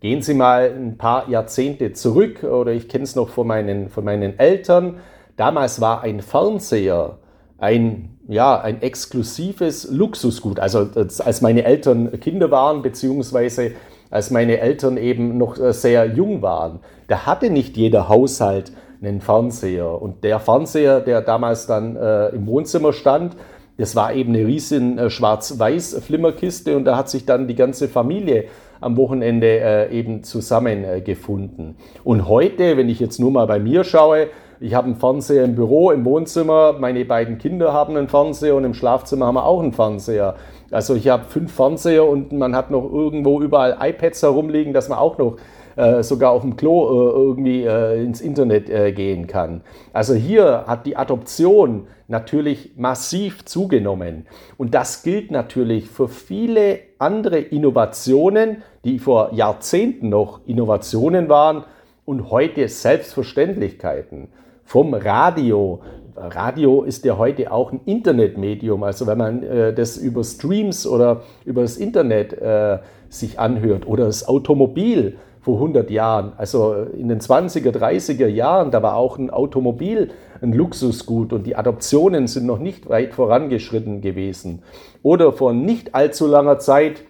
Gehen 0.00 0.22
Sie 0.22 0.32
mal 0.32 0.72
ein 0.74 0.96
paar 0.96 1.28
Jahrzehnte 1.28 1.92
zurück 1.92 2.44
oder 2.44 2.72
ich 2.72 2.88
kenne 2.88 3.04
es 3.04 3.14
noch 3.14 3.28
von 3.28 3.46
meinen, 3.46 3.90
von 3.90 4.04
meinen 4.04 4.38
Eltern. 4.38 5.00
Damals 5.38 5.80
war 5.80 6.02
ein 6.02 6.20
Fernseher 6.20 7.18
ein, 7.58 8.18
ja, 8.26 8.60
ein 8.60 8.82
exklusives 8.82 9.88
Luxusgut. 9.90 10.58
Also 10.58 10.88
als 10.96 11.40
meine 11.40 11.64
Eltern 11.64 12.20
Kinder 12.20 12.50
waren, 12.50 12.82
beziehungsweise 12.82 13.72
als 14.10 14.30
meine 14.32 14.58
Eltern 14.58 14.96
eben 14.96 15.38
noch 15.38 15.56
äh, 15.58 15.72
sehr 15.72 16.06
jung 16.06 16.42
waren, 16.42 16.80
da 17.06 17.24
hatte 17.24 17.50
nicht 17.50 17.76
jeder 17.76 18.08
Haushalt 18.08 18.72
einen 19.00 19.20
Fernseher. 19.20 20.02
Und 20.02 20.24
der 20.24 20.40
Fernseher, 20.40 21.00
der 21.00 21.20
damals 21.20 21.66
dann 21.66 21.94
äh, 21.94 22.30
im 22.30 22.46
Wohnzimmer 22.48 22.92
stand, 22.92 23.36
das 23.76 23.94
war 23.94 24.12
eben 24.12 24.34
eine 24.34 24.44
riesen 24.44 24.98
äh, 24.98 25.08
schwarz-weiß 25.08 26.00
Flimmerkiste 26.04 26.76
und 26.76 26.84
da 26.84 26.96
hat 26.96 27.08
sich 27.08 27.26
dann 27.26 27.46
die 27.46 27.54
ganze 27.54 27.86
Familie 27.86 28.46
am 28.80 28.96
Wochenende 28.96 29.46
äh, 29.46 29.96
eben 29.96 30.24
zusammengefunden. 30.24 31.76
Und 32.02 32.28
heute, 32.28 32.76
wenn 32.76 32.88
ich 32.88 32.98
jetzt 32.98 33.20
nur 33.20 33.30
mal 33.30 33.46
bei 33.46 33.60
mir 33.60 33.84
schaue, 33.84 34.28
ich 34.60 34.74
habe 34.74 34.86
einen 34.86 34.96
Fernseher 34.96 35.44
im 35.44 35.54
Büro, 35.54 35.90
im 35.90 36.04
Wohnzimmer, 36.04 36.74
meine 36.78 37.04
beiden 37.04 37.38
Kinder 37.38 37.72
haben 37.72 37.96
einen 37.96 38.08
Fernseher 38.08 38.56
und 38.56 38.64
im 38.64 38.74
Schlafzimmer 38.74 39.26
haben 39.26 39.36
wir 39.36 39.44
auch 39.44 39.62
einen 39.62 39.72
Fernseher. 39.72 40.34
Also 40.70 40.94
ich 40.94 41.08
habe 41.08 41.24
fünf 41.24 41.52
Fernseher 41.52 42.06
und 42.06 42.32
man 42.32 42.54
hat 42.54 42.70
noch 42.70 42.84
irgendwo 42.84 43.40
überall 43.40 43.78
iPads 43.80 44.22
herumliegen, 44.22 44.72
dass 44.72 44.88
man 44.88 44.98
auch 44.98 45.18
noch 45.18 45.36
äh, 45.78 46.02
sogar 46.02 46.32
auf 46.32 46.42
dem 46.42 46.56
Klo 46.56 46.88
äh, 46.88 47.12
irgendwie 47.12 47.62
äh, 47.62 48.02
ins 48.02 48.20
Internet 48.20 48.66
gehen 48.96 49.28
kann. 49.28 49.60
Also 49.92 50.14
hier 50.14 50.64
hat 50.66 50.86
die 50.86 50.96
Adoption 50.96 51.86
natürlich 52.08 52.72
massiv 52.76 53.44
zugenommen. 53.44 54.26
Und 54.56 54.74
das 54.74 55.04
gilt 55.04 55.30
natürlich 55.30 55.88
für 55.88 56.08
viele 56.08 56.80
andere 56.98 57.38
Innovationen, 57.38 58.62
die 58.84 58.98
vor 58.98 59.32
Jahrzehnten 59.32 60.08
noch 60.08 60.40
Innovationen 60.46 61.28
waren 61.28 61.64
und 62.04 62.30
heute 62.30 62.66
Selbstverständlichkeiten. 62.68 64.28
Vom 64.68 64.92
Radio. 64.92 65.80
Radio 66.14 66.82
ist 66.82 67.02
ja 67.06 67.16
heute 67.16 67.50
auch 67.52 67.72
ein 67.72 67.80
Internetmedium. 67.86 68.82
Also 68.82 69.06
wenn 69.06 69.16
man 69.16 69.42
äh, 69.42 69.72
das 69.72 69.96
über 69.96 70.22
Streams 70.22 70.86
oder 70.86 71.22
über 71.46 71.62
das 71.62 71.78
Internet 71.78 72.34
äh, 72.34 72.76
sich 73.08 73.40
anhört 73.40 73.86
oder 73.86 74.04
das 74.04 74.28
Automobil 74.28 75.16
vor 75.40 75.54
100 75.54 75.90
Jahren, 75.90 76.34
also 76.36 76.74
in 76.74 77.08
den 77.08 77.18
20er, 77.18 77.70
30er 77.70 78.26
Jahren, 78.26 78.70
da 78.70 78.82
war 78.82 78.96
auch 78.96 79.16
ein 79.16 79.30
Automobil 79.30 80.10
ein 80.42 80.52
Luxusgut 80.52 81.32
und 81.32 81.46
die 81.46 81.56
Adoptionen 81.56 82.26
sind 82.26 82.44
noch 82.44 82.58
nicht 82.58 82.90
weit 82.90 83.14
vorangeschritten 83.14 84.02
gewesen. 84.02 84.60
Oder 85.02 85.32
vor 85.32 85.54
nicht 85.54 85.94
allzu 85.94 86.26
langer 86.26 86.58
Zeit 86.58 87.04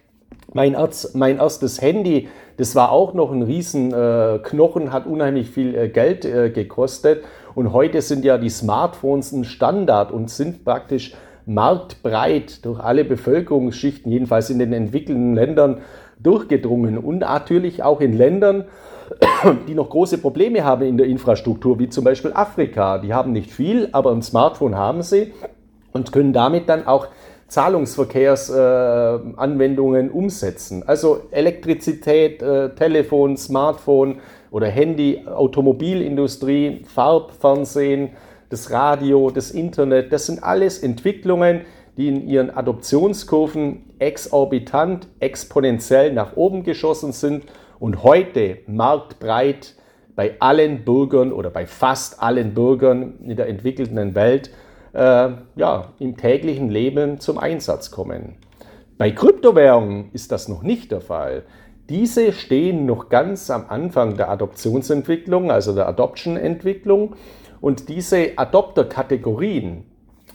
mein, 0.53 0.77
Arzt, 0.77 1.13
mein 1.13 1.37
erstes 1.37 1.81
Handy, 1.81 2.29
das 2.57 2.75
war 2.75 2.91
auch 2.91 3.13
noch 3.13 3.31
ein 3.31 3.41
Riesenknochen, 3.41 4.87
äh, 4.87 4.89
hat 4.89 5.07
unheimlich 5.07 5.49
viel 5.49 5.75
äh, 5.75 5.89
Geld 5.89 6.25
äh, 6.25 6.49
gekostet. 6.49 7.23
Und 7.55 7.73
heute 7.73 8.01
sind 8.01 8.25
ja 8.25 8.37
die 8.37 8.49
Smartphones 8.49 9.31
ein 9.31 9.43
Standard 9.43 10.11
und 10.11 10.29
sind 10.29 10.63
praktisch 10.63 11.13
marktbreit 11.45 12.63
durch 12.63 12.79
alle 12.79 13.03
Bevölkerungsschichten, 13.03 14.11
jedenfalls 14.11 14.49
in 14.49 14.59
den 14.59 14.71
entwickelten 14.71 15.33
Ländern, 15.33 15.79
durchgedrungen. 16.19 16.97
Und 16.97 17.19
natürlich 17.19 17.83
auch 17.83 18.01
in 18.01 18.13
Ländern, 18.13 18.65
die 19.67 19.73
noch 19.73 19.89
große 19.89 20.19
Probleme 20.19 20.63
haben 20.63 20.83
in 20.83 20.97
der 20.97 21.07
Infrastruktur, 21.07 21.79
wie 21.79 21.89
zum 21.89 22.03
Beispiel 22.03 22.31
Afrika. 22.33 22.99
Die 22.99 23.11
haben 23.13 23.31
nicht 23.31 23.51
viel, 23.51 23.89
aber 23.91 24.11
ein 24.11 24.21
Smartphone 24.21 24.75
haben 24.75 25.01
sie 25.01 25.33
und 25.91 26.11
können 26.11 26.33
damit 26.33 26.69
dann 26.69 26.85
auch 26.85 27.07
Zahlungsverkehrsanwendungen 27.47 30.09
äh, 30.09 30.11
umsetzen. 30.11 30.83
Also 30.85 31.21
Elektrizität, 31.31 32.43
äh, 32.43 32.75
Telefon, 32.75 33.37
Smartphone 33.37 34.19
oder 34.51 34.67
Handy, 34.67 35.25
Automobilindustrie, 35.27 36.83
Farbfernsehen, 36.85 38.09
das 38.49 38.71
Radio, 38.71 39.29
das 39.29 39.51
Internet, 39.51 40.11
das 40.11 40.25
sind 40.25 40.43
alles 40.43 40.79
Entwicklungen, 40.79 41.61
die 41.97 42.07
in 42.07 42.27
ihren 42.27 42.49
Adoptionskurven 42.49 43.83
exorbitant, 43.99 45.07
exponentiell 45.19 46.13
nach 46.13 46.35
oben 46.35 46.63
geschossen 46.63 47.11
sind 47.11 47.43
und 47.79 48.03
heute 48.03 48.59
marktbreit 48.67 49.75
bei 50.15 50.35
allen 50.39 50.83
Bürgern 50.83 51.31
oder 51.31 51.49
bei 51.49 51.65
fast 51.65 52.21
allen 52.21 52.53
Bürgern 52.53 53.19
in 53.23 53.35
der 53.35 53.47
entwickelten 53.47 54.15
Welt 54.15 54.49
äh, 54.93 55.29
ja, 55.55 55.93
im 55.99 56.17
täglichen 56.17 56.69
Leben 56.69 57.19
zum 57.19 57.37
Einsatz 57.37 57.91
kommen. 57.91 58.35
Bei 58.97 59.11
Kryptowährungen 59.11 60.09
ist 60.11 60.31
das 60.31 60.49
noch 60.49 60.61
nicht 60.61 60.91
der 60.91 61.01
Fall. 61.01 61.43
Diese 61.89 62.33
stehen 62.33 62.85
noch 62.85 63.09
ganz 63.09 63.49
am 63.49 63.65
Anfang 63.67 64.15
der 64.15 64.29
Adoptionsentwicklung, 64.29 65.49
also 65.49 65.73
der 65.73 65.87
Adoption-Entwicklung. 65.87 67.15
Und 67.61 67.89
diese 67.89 68.37
Adopter-Kategorien, 68.37 69.83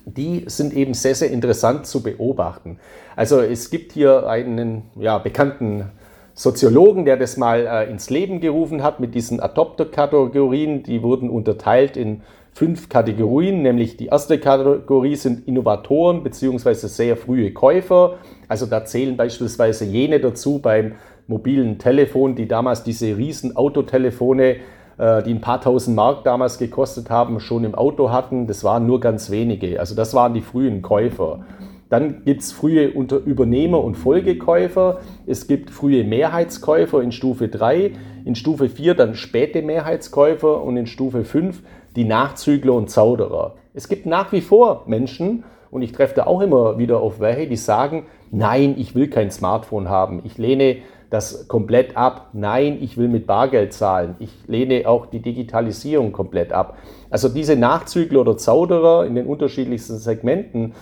die 0.04 0.44
sind 0.48 0.74
eben 0.74 0.94
sehr, 0.94 1.14
sehr 1.14 1.30
interessant 1.30 1.86
zu 1.86 2.02
beobachten. 2.02 2.78
Also 3.14 3.40
es 3.40 3.70
gibt 3.70 3.92
hier 3.92 4.28
einen 4.28 4.82
ja, 4.96 5.18
bekannten 5.18 5.92
Soziologen, 6.34 7.04
der 7.04 7.16
das 7.16 7.36
mal 7.36 7.66
äh, 7.66 7.90
ins 7.90 8.10
Leben 8.10 8.40
gerufen 8.40 8.82
hat 8.82 8.98
mit 8.98 9.14
diesen 9.14 9.38
Adopter-Kategorien. 9.38 10.82
Die 10.82 11.02
wurden 11.02 11.30
unterteilt 11.30 11.96
in 11.96 12.22
fünf 12.52 12.88
Kategorien, 12.88 13.62
nämlich 13.62 13.96
die 13.96 14.06
erste 14.06 14.38
Kategorie 14.38 15.16
sind 15.16 15.46
Innovatoren 15.46 16.22
bzw. 16.22 16.74
sehr 16.74 17.16
frühe 17.16 17.52
Käufer. 17.52 18.18
Also 18.48 18.66
da 18.66 18.84
zählen 18.84 19.16
beispielsweise 19.16 19.84
jene 19.84 20.20
dazu 20.20 20.58
beim 20.58 20.94
mobilen 21.26 21.78
Telefon, 21.78 22.34
die 22.34 22.48
damals 22.48 22.82
diese 22.82 23.16
riesen 23.16 23.56
Autotelefone, 23.56 24.56
äh, 24.98 25.22
die 25.22 25.30
ein 25.30 25.40
paar 25.40 25.60
tausend 25.60 25.96
Mark 25.96 26.24
damals 26.24 26.58
gekostet 26.58 27.10
haben, 27.10 27.40
schon 27.40 27.64
im 27.64 27.74
Auto 27.74 28.10
hatten. 28.10 28.46
Das 28.46 28.64
waren 28.64 28.86
nur 28.86 29.00
ganz 29.00 29.30
wenige. 29.30 29.80
Also 29.80 29.94
das 29.94 30.14
waren 30.14 30.34
die 30.34 30.40
frühen 30.40 30.82
Käufer. 30.82 31.40
Dann 31.88 32.24
gibt 32.24 32.40
es 32.40 32.52
frühe 32.52 32.86
Übernehmer 32.86 33.82
und 33.82 33.94
Folgekäufer. 33.94 35.00
Es 35.26 35.46
gibt 35.46 35.70
frühe 35.70 36.02
Mehrheitskäufer 36.02 37.02
in 37.02 37.12
Stufe 37.12 37.48
3. 37.48 37.92
In 38.24 38.34
Stufe 38.34 38.68
4 38.68 38.94
dann 38.94 39.14
späte 39.14 39.62
Mehrheitskäufer 39.62 40.62
und 40.62 40.76
in 40.76 40.86
Stufe 40.86 41.24
5 41.24 41.62
die 41.94 42.04
Nachzügler 42.04 42.72
und 42.72 42.90
Zauderer. 42.90 43.54
Es 43.74 43.88
gibt 43.88 44.06
nach 44.06 44.32
wie 44.32 44.40
vor 44.40 44.84
Menschen, 44.86 45.44
und 45.74 45.82
ich 45.82 45.90
treffe 45.90 46.14
da 46.14 46.26
auch 46.26 46.40
immer 46.40 46.78
wieder 46.78 47.00
auf 47.00 47.18
welche, 47.18 47.48
die 47.48 47.56
sagen, 47.56 48.06
nein, 48.30 48.76
ich 48.78 48.94
will 48.94 49.08
kein 49.08 49.32
Smartphone 49.32 49.88
haben. 49.88 50.20
Ich 50.22 50.38
lehne 50.38 50.76
das 51.14 51.46
komplett 51.46 51.96
ab. 51.96 52.30
Nein, 52.32 52.78
ich 52.80 52.98
will 52.98 53.08
mit 53.08 53.26
Bargeld 53.26 53.72
zahlen. 53.72 54.16
Ich 54.18 54.30
lehne 54.48 54.88
auch 54.88 55.06
die 55.06 55.20
Digitalisierung 55.20 56.12
komplett 56.12 56.52
ab. 56.52 56.76
Also 57.08 57.28
diese 57.28 57.54
Nachzügler 57.54 58.20
oder 58.20 58.36
Zauderer 58.36 59.06
in 59.06 59.14
den 59.14 59.26
unterschiedlichsten 59.26 59.96
Segmenten, 59.96 60.74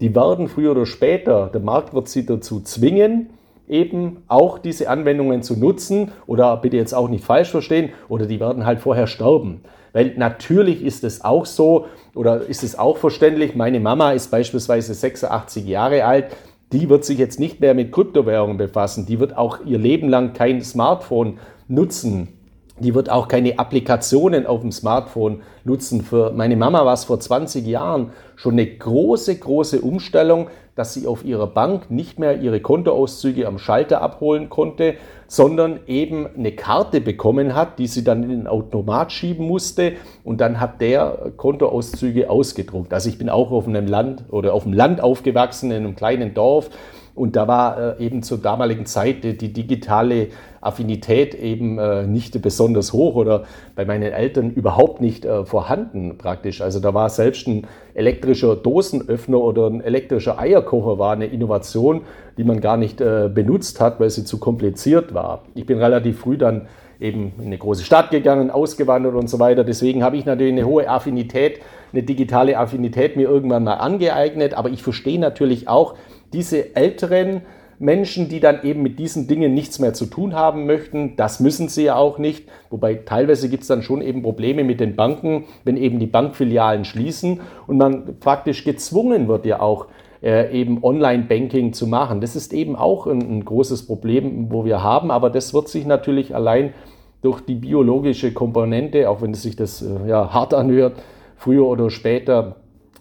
die 0.00 0.14
werden 0.14 0.48
früher 0.48 0.72
oder 0.72 0.86
später, 0.86 1.50
der 1.52 1.62
Markt 1.62 1.94
wird 1.94 2.08
sie 2.08 2.26
dazu 2.26 2.60
zwingen, 2.60 3.30
eben 3.66 4.18
auch 4.28 4.58
diese 4.58 4.88
Anwendungen 4.88 5.42
zu 5.42 5.58
nutzen 5.58 6.12
oder 6.26 6.56
bitte 6.58 6.76
jetzt 6.76 6.94
auch 6.94 7.08
nicht 7.08 7.24
falsch 7.24 7.50
verstehen, 7.50 7.90
oder 8.08 8.26
die 8.26 8.40
werden 8.40 8.66
halt 8.66 8.80
vorher 8.80 9.06
sterben. 9.06 9.62
Weil 9.92 10.14
natürlich 10.16 10.84
ist 10.84 11.02
es 11.02 11.24
auch 11.24 11.46
so 11.46 11.86
oder 12.14 12.42
ist 12.42 12.62
es 12.62 12.78
auch 12.78 12.98
verständlich, 12.98 13.54
meine 13.54 13.80
Mama 13.80 14.12
ist 14.12 14.30
beispielsweise 14.30 14.92
86 14.92 15.66
Jahre 15.66 16.04
alt, 16.04 16.26
die 16.72 16.88
wird 16.88 17.04
sich 17.04 17.18
jetzt 17.18 17.40
nicht 17.40 17.60
mehr 17.60 17.74
mit 17.74 17.92
Kryptowährungen 17.92 18.56
befassen, 18.56 19.06
die 19.06 19.20
wird 19.20 19.36
auch 19.36 19.64
ihr 19.64 19.78
Leben 19.78 20.08
lang 20.08 20.32
kein 20.32 20.62
Smartphone 20.62 21.38
nutzen. 21.66 22.37
Die 22.80 22.94
wird 22.94 23.10
auch 23.10 23.28
keine 23.28 23.58
Applikationen 23.58 24.46
auf 24.46 24.60
dem 24.60 24.72
Smartphone 24.72 25.42
nutzen. 25.64 26.02
Für 26.02 26.32
meine 26.32 26.56
Mama 26.56 26.84
war 26.84 26.94
es 26.94 27.04
vor 27.04 27.20
20 27.20 27.66
Jahren 27.66 28.10
schon 28.36 28.54
eine 28.54 28.66
große, 28.66 29.36
große 29.36 29.80
Umstellung, 29.80 30.48
dass 30.78 30.94
sie 30.94 31.08
auf 31.08 31.24
ihrer 31.24 31.48
Bank 31.48 31.90
nicht 31.90 32.20
mehr 32.20 32.40
ihre 32.40 32.60
Kontoauszüge 32.60 33.48
am 33.48 33.58
Schalter 33.58 34.00
abholen 34.00 34.48
konnte, 34.48 34.94
sondern 35.26 35.80
eben 35.88 36.28
eine 36.36 36.52
Karte 36.52 37.00
bekommen 37.00 37.56
hat, 37.56 37.80
die 37.80 37.88
sie 37.88 38.04
dann 38.04 38.22
in 38.22 38.28
den 38.28 38.46
Automat 38.46 39.10
schieben 39.10 39.44
musste 39.44 39.94
und 40.22 40.40
dann 40.40 40.60
hat 40.60 40.80
der 40.80 41.32
Kontoauszüge 41.36 42.30
ausgedruckt. 42.30 42.94
Also 42.94 43.08
ich 43.08 43.18
bin 43.18 43.28
auch 43.28 43.50
auf 43.50 43.66
einem 43.66 43.88
Land 43.88 44.24
oder 44.30 44.54
auf 44.54 44.62
dem 44.62 44.72
Land 44.72 45.00
aufgewachsen, 45.00 45.72
in 45.72 45.78
einem 45.78 45.96
kleinen 45.96 46.32
Dorf 46.32 46.70
und 47.18 47.36
da 47.36 47.48
war 47.48 47.98
äh, 47.98 48.04
eben 48.04 48.22
zur 48.22 48.38
damaligen 48.38 48.86
Zeit 48.86 49.24
die, 49.24 49.52
digitale 49.52 50.28
Affinität 50.60 51.34
eben 51.34 51.78
äh, 51.78 52.06
nicht 52.06 52.40
besonders 52.40 52.92
hoch 52.92 53.14
oder 53.14 53.44
bei 53.74 53.84
meinen 53.84 54.12
Eltern 54.12 54.50
überhaupt 54.50 55.00
nicht 55.00 55.24
äh, 55.24 55.44
vorhanden 55.44 56.16
praktisch. 56.18 56.60
Also 56.60 56.80
da 56.80 56.94
war 56.94 57.10
selbst 57.10 57.46
ein 57.46 57.66
elektrischer 57.94 58.56
Dosenöffner 58.56 59.38
oder 59.38 59.66
ein 59.66 59.80
elektrischer 59.80 60.38
Eierkocher 60.38 60.98
war 60.98 61.12
eine 61.12 61.26
Innovation, 61.26 62.02
die 62.36 62.44
man 62.44 62.60
gar 62.60 62.76
nicht 62.76 62.98
benutzt 62.98 63.80
hat, 63.80 63.98
weil 63.98 64.10
sie 64.10 64.24
zu 64.24 64.38
kompliziert 64.38 65.12
war. 65.12 65.42
Ich 65.56 65.66
bin 65.66 65.78
relativ 65.78 66.20
früh 66.20 66.38
dann 66.38 66.68
eben 67.00 67.32
in 67.38 67.46
eine 67.46 67.58
große 67.58 67.84
Stadt 67.84 68.10
gegangen, 68.10 68.50
ausgewandert 68.50 69.14
und 69.14 69.28
so 69.28 69.38
weiter. 69.38 69.64
Deswegen 69.64 70.02
habe 70.02 70.16
ich 70.16 70.24
natürlich 70.24 70.52
eine 70.52 70.66
hohe 70.66 70.88
Affinität, 70.88 71.60
eine 71.92 72.02
digitale 72.02 72.58
Affinität 72.58 73.16
mir 73.16 73.28
irgendwann 73.28 73.64
mal 73.64 73.74
angeeignet. 73.74 74.54
Aber 74.54 74.70
ich 74.70 74.82
verstehe 74.82 75.18
natürlich 75.18 75.68
auch, 75.68 75.94
diese 76.32 76.76
älteren 76.76 77.42
Menschen, 77.78 78.28
die 78.28 78.40
dann 78.40 78.64
eben 78.64 78.82
mit 78.82 78.98
diesen 78.98 79.28
Dingen 79.28 79.54
nichts 79.54 79.78
mehr 79.78 79.94
zu 79.94 80.06
tun 80.06 80.34
haben 80.34 80.66
möchten. 80.66 81.14
Das 81.16 81.38
müssen 81.38 81.68
sie 81.68 81.84
ja 81.84 81.94
auch 81.94 82.18
nicht. 82.18 82.48
Wobei 82.70 82.94
teilweise 82.94 83.48
gibt 83.48 83.62
es 83.62 83.68
dann 83.68 83.82
schon 83.82 84.02
eben 84.02 84.22
Probleme 84.22 84.64
mit 84.64 84.80
den 84.80 84.96
Banken, 84.96 85.44
wenn 85.64 85.76
eben 85.76 86.00
die 86.00 86.06
Bankfilialen 86.06 86.84
schließen 86.84 87.40
und 87.66 87.78
man 87.78 88.18
praktisch 88.18 88.64
gezwungen 88.64 89.28
wird 89.28 89.46
ja 89.46 89.60
auch 89.60 89.86
äh, 90.22 90.52
eben 90.52 90.82
Online-Banking 90.82 91.72
zu 91.72 91.86
machen. 91.86 92.20
Das 92.20 92.36
ist 92.36 92.52
eben 92.52 92.76
auch 92.76 93.06
ein, 93.06 93.20
ein 93.20 93.44
großes 93.44 93.86
Problem, 93.86 94.50
wo 94.50 94.64
wir 94.64 94.82
haben, 94.82 95.10
aber 95.10 95.30
das 95.30 95.54
wird 95.54 95.68
sich 95.68 95.86
natürlich 95.86 96.34
allein 96.34 96.74
durch 97.22 97.40
die 97.40 97.54
biologische 97.54 98.32
Komponente, 98.32 99.08
auch 99.10 99.22
wenn 99.22 99.32
es 99.32 99.42
sich 99.42 99.56
das 99.56 99.82
äh, 99.82 100.08
ja, 100.08 100.32
hart 100.32 100.54
anhört, 100.54 100.94
früher 101.36 101.66
oder 101.66 101.90
später 101.90 102.56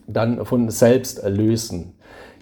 dann 0.08 0.46
von 0.46 0.70
selbst 0.70 1.24
lösen. 1.28 1.94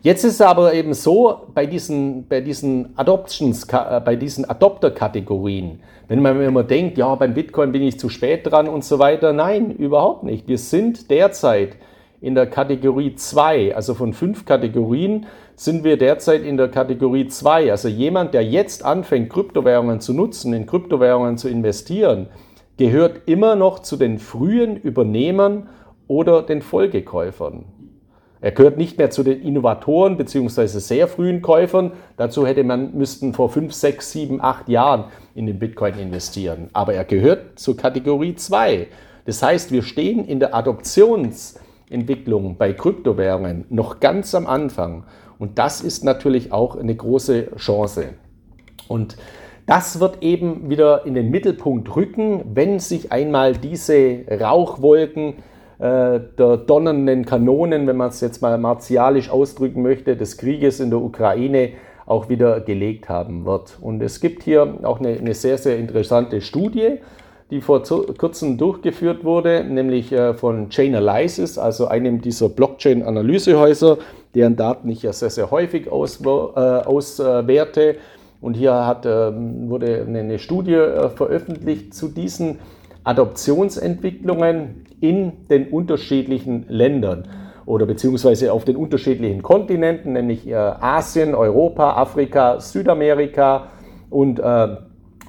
Jetzt 0.02 0.24
ist 0.24 0.36
es 0.36 0.42
aber 0.42 0.74
eben 0.74 0.94
so, 0.94 1.48
bei 1.56 1.66
diesen, 1.66 2.28
bei 2.28 2.40
diesen 2.40 2.98
Adoptions, 2.98 3.68
äh, 3.72 4.02
bei 4.06 4.16
diesen 4.16 4.48
Adopter-Kategorien, 4.48 5.80
wenn 6.08 6.22
man 6.22 6.40
immer 6.42 6.64
denkt, 6.64 6.98
ja, 7.00 7.16
beim 7.16 7.34
Bitcoin 7.34 7.72
bin 7.72 7.82
ich 7.82 8.00
zu 8.00 8.10
spät 8.10 8.46
dran 8.46 8.70
und 8.70 8.84
so 8.84 9.00
weiter. 9.00 9.34
Nein, 9.34 9.72
überhaupt 9.72 10.24
nicht. 10.24 10.48
Wir 10.48 10.60
sind 10.60 11.10
derzeit 11.10 11.78
in 12.26 12.34
der 12.34 12.48
Kategorie 12.48 13.16
2, 13.16 13.76
also 13.76 13.94
von 13.94 14.12
fünf 14.12 14.46
Kategorien 14.46 15.28
sind 15.56 15.84
wir 15.84 15.96
derzeit 15.96 16.42
in 16.42 16.58
der 16.58 16.70
Kategorie 16.70 17.28
2. 17.28 17.70
Also 17.70 17.88
jemand, 17.88 18.34
der 18.34 18.44
jetzt 18.44 18.84
anfängt, 18.84 19.30
Kryptowährungen 19.30 20.02
zu 20.02 20.12
nutzen, 20.12 20.52
in 20.54 20.66
Kryptowährungen 20.66 21.38
zu 21.38 21.48
investieren, 21.48 22.28
gehört 22.78 23.22
immer 23.28 23.56
noch 23.56 23.80
zu 23.80 23.96
den 23.96 24.18
frühen 24.18 24.76
Übernehmern 24.76 25.70
oder 26.08 26.42
den 26.42 26.64
Folgekäufern. 26.64 27.66
Er 28.42 28.52
gehört 28.52 28.78
nicht 28.78 28.98
mehr 28.98 29.12
zu 29.12 29.22
den 29.22 29.42
Innovatoren 29.42 30.18
bzw. 30.18 30.66
sehr 30.66 31.08
frühen 31.08 31.44
Käufern. 31.44 31.92
Dazu 32.18 32.46
hätte 32.48 32.64
man 32.64 32.98
müssten 32.98 33.34
vor 33.34 33.50
5, 33.50 33.72
6, 33.72 34.12
7, 34.12 34.42
8 34.42 34.68
Jahren 34.68 35.06
in 35.36 35.46
den 35.46 35.60
Bitcoin 35.60 35.98
investieren. 36.00 36.70
Aber 36.74 36.96
er 36.96 37.06
gehört 37.06 37.60
zur 37.60 37.78
Kategorie 37.78 38.36
2. 38.36 38.88
Das 39.26 39.42
heißt, 39.42 39.72
wir 39.72 39.82
stehen 39.82 40.26
in 40.26 40.40
der 40.40 40.54
Adoptionsentwicklung 41.90 42.58
bei 42.58 42.74
Kryptowährungen 42.74 43.66
noch 43.70 44.00
ganz 44.00 44.34
am 44.36 44.48
Anfang. 44.48 45.04
Und 45.38 45.60
das 45.60 45.82
ist 45.82 46.04
natürlich 46.04 46.52
auch 46.52 46.76
eine 46.76 46.96
große 46.96 47.56
Chance. 47.58 48.14
Und 48.88 49.18
das 49.66 50.00
wird 50.00 50.22
eben 50.22 50.70
wieder 50.70 51.06
in 51.06 51.16
den 51.16 51.32
Mittelpunkt 51.32 51.96
rücken, 51.96 52.44
wenn 52.54 52.80
sich 52.80 53.12
einmal 53.12 53.54
diese 53.54 54.20
Rauchwolken 54.30 55.36
äh, 55.80 56.20
der 56.38 56.58
donnernden 56.58 57.26
Kanonen, 57.26 57.88
wenn 57.88 57.98
man 57.98 58.10
es 58.10 58.22
jetzt 58.22 58.42
mal 58.42 58.58
martialisch 58.58 59.30
ausdrücken 59.30 59.82
möchte, 59.82 60.16
des 60.16 60.38
Krieges 60.38 60.80
in 60.80 60.92
der 60.92 61.02
Ukraine 61.02 61.72
auch 62.06 62.30
wieder 62.30 62.62
gelegt 62.62 63.10
haben 63.10 63.46
wird. 63.46 63.80
Und 63.82 64.02
es 64.02 64.22
gibt 64.22 64.44
hier 64.44 64.78
auch 64.84 65.00
eine, 65.00 65.18
eine 65.18 65.34
sehr, 65.34 65.58
sehr 65.58 65.78
interessante 65.80 66.42
Studie, 66.42 67.00
die 67.52 67.62
vor 67.62 67.84
kurzem 68.18 68.58
durchgeführt 68.58 69.24
wurde, 69.24 69.64
nämlich 69.64 70.12
äh, 70.12 70.34
von 70.34 70.70
Chainalysis, 70.70 71.58
also 71.58 71.88
einem 71.88 72.22
dieser 72.22 72.50
Blockchain-Analysehäuser, 72.50 74.00
deren 74.34 74.56
Daten 74.56 74.90
ich 74.90 75.04
ja 75.04 75.14
sehr, 75.14 75.30
sehr 75.30 75.52
häufig 75.52 75.86
äh, 75.86 75.90
auswerte. 75.90 77.98
Und 78.42 78.56
hier 78.56 78.74
hat, 78.74 79.06
ähm, 79.06 79.70
wurde 79.70 80.06
eine 80.08 80.40
Studie 80.40 80.74
äh, 80.74 81.10
veröffentlicht 81.10 81.94
zu 81.94 82.08
diesen 82.08 82.60
Adoptionsentwicklungen 83.04 84.86
in 85.00 85.48
den 85.48 85.70
unterschiedlichen 85.70 86.66
Ländern 86.68 87.28
oder 87.68 87.86
beziehungsweise 87.86 88.52
auf 88.52 88.66
den 88.66 88.76
unterschiedlichen 88.76 89.44
Kontinenten, 89.44 90.14
nämlich 90.14 90.56
Asien, 90.56 91.34
Europa, 91.34 91.96
Afrika, 91.96 92.60
Südamerika 92.60 93.68
und 94.10 94.40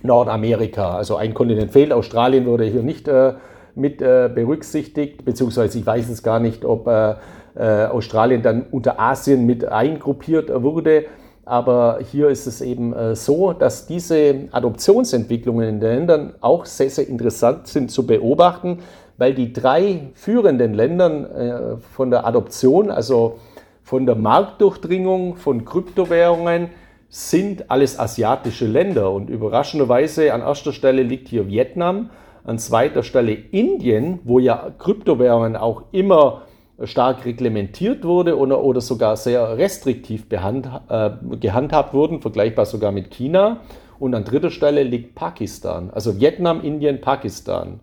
Nordamerika. 0.03 0.97
Also 0.97 1.17
ein 1.17 1.35
Kontinent 1.35 1.73
fehlt. 1.73 1.93
Australien 1.93 2.47
wurde 2.47 2.65
hier 2.65 2.83
nicht 2.83 3.09
äh, 3.09 3.35
mit 3.75 4.01
äh, 4.01 4.31
berücksichtigt, 4.35 5.25
beziehungsweise 5.25 5.79
ich 5.79 5.87
weiß 5.87 6.09
es 6.09 6.23
gar 6.23 6.41
nicht, 6.41 6.65
ob 6.65 6.87
äh, 6.87 7.15
äh, 7.55 7.87
Australien 7.87 8.43
dann 8.43 8.67
unter 8.71 9.01
Asien 9.01 9.47
mit 9.47 9.65
eingruppiert 9.65 10.51
wurde. 10.63 11.07
Aber 11.45 12.01
hier 12.11 12.29
ist 12.29 12.47
es 12.47 12.61
eben 12.61 12.93
äh, 12.93 13.15
so, 13.15 13.53
dass 13.53 13.87
diese 13.87 14.49
Adoptionsentwicklungen 14.51 15.69
in 15.69 15.81
den 15.81 15.99
Ländern 15.99 16.35
auch 16.41 16.65
sehr, 16.65 16.91
sehr 16.91 17.09
interessant 17.09 17.69
sind 17.69 17.91
zu 17.91 18.07
beobachten, 18.07 18.81
weil 19.17 19.33
die 19.33 19.53
drei 19.53 20.09
führenden 20.15 20.75
Ländern 20.75 21.25
äh, 21.25 21.77
von 21.95 22.11
der 22.11 22.27
Adoption, 22.27 22.91
also 22.91 23.39
von 23.85 24.07
der 24.07 24.17
Marktdurchdringung 24.17 25.37
von 25.37 25.65
Kryptowährungen, 25.65 26.71
sind 27.09 27.71
alles 27.71 27.99
asiatische 27.99 28.67
Länder 28.67 29.13
und 29.13 29.31
überraschenderweise 29.31 30.33
an 30.33 30.41
erster 30.41 30.73
Stelle 30.73 31.03
liegt 31.03 31.29
hier 31.29 31.47
Vietnam, 31.49 32.11
an 32.45 32.59
zweiter 32.59 33.03
Stelle 33.03 33.33
Indien, 33.33 34.21
wo 34.25 34.39
ja 34.39 34.71
Kryptowährungen 34.79 35.57
auch 35.57 35.85
immer 35.93 36.43
stark 36.85 37.25
reglementiert 37.25 38.05
wurde 38.05 38.39
oder, 38.39 38.63
oder 38.63 38.81
sogar 38.81 39.17
sehr 39.17 39.57
restriktiv 39.57 40.29
behand, 40.29 40.69
äh, 40.89 41.11
gehandhabt 41.41 41.95
wurden, 41.95 42.21
vergleichbar 42.21 42.67
sogar 42.67 42.93
mit 42.93 43.11
China. 43.11 43.61
Und 43.99 44.15
an 44.15 44.25
dritter 44.25 44.51
Stelle 44.51 44.83
liegt 44.83 45.15
Pakistan, 45.15 45.91
also 45.91 46.21
Vietnam, 46.21 46.61
Indien, 46.63 47.01
Pakistan. 47.01 47.81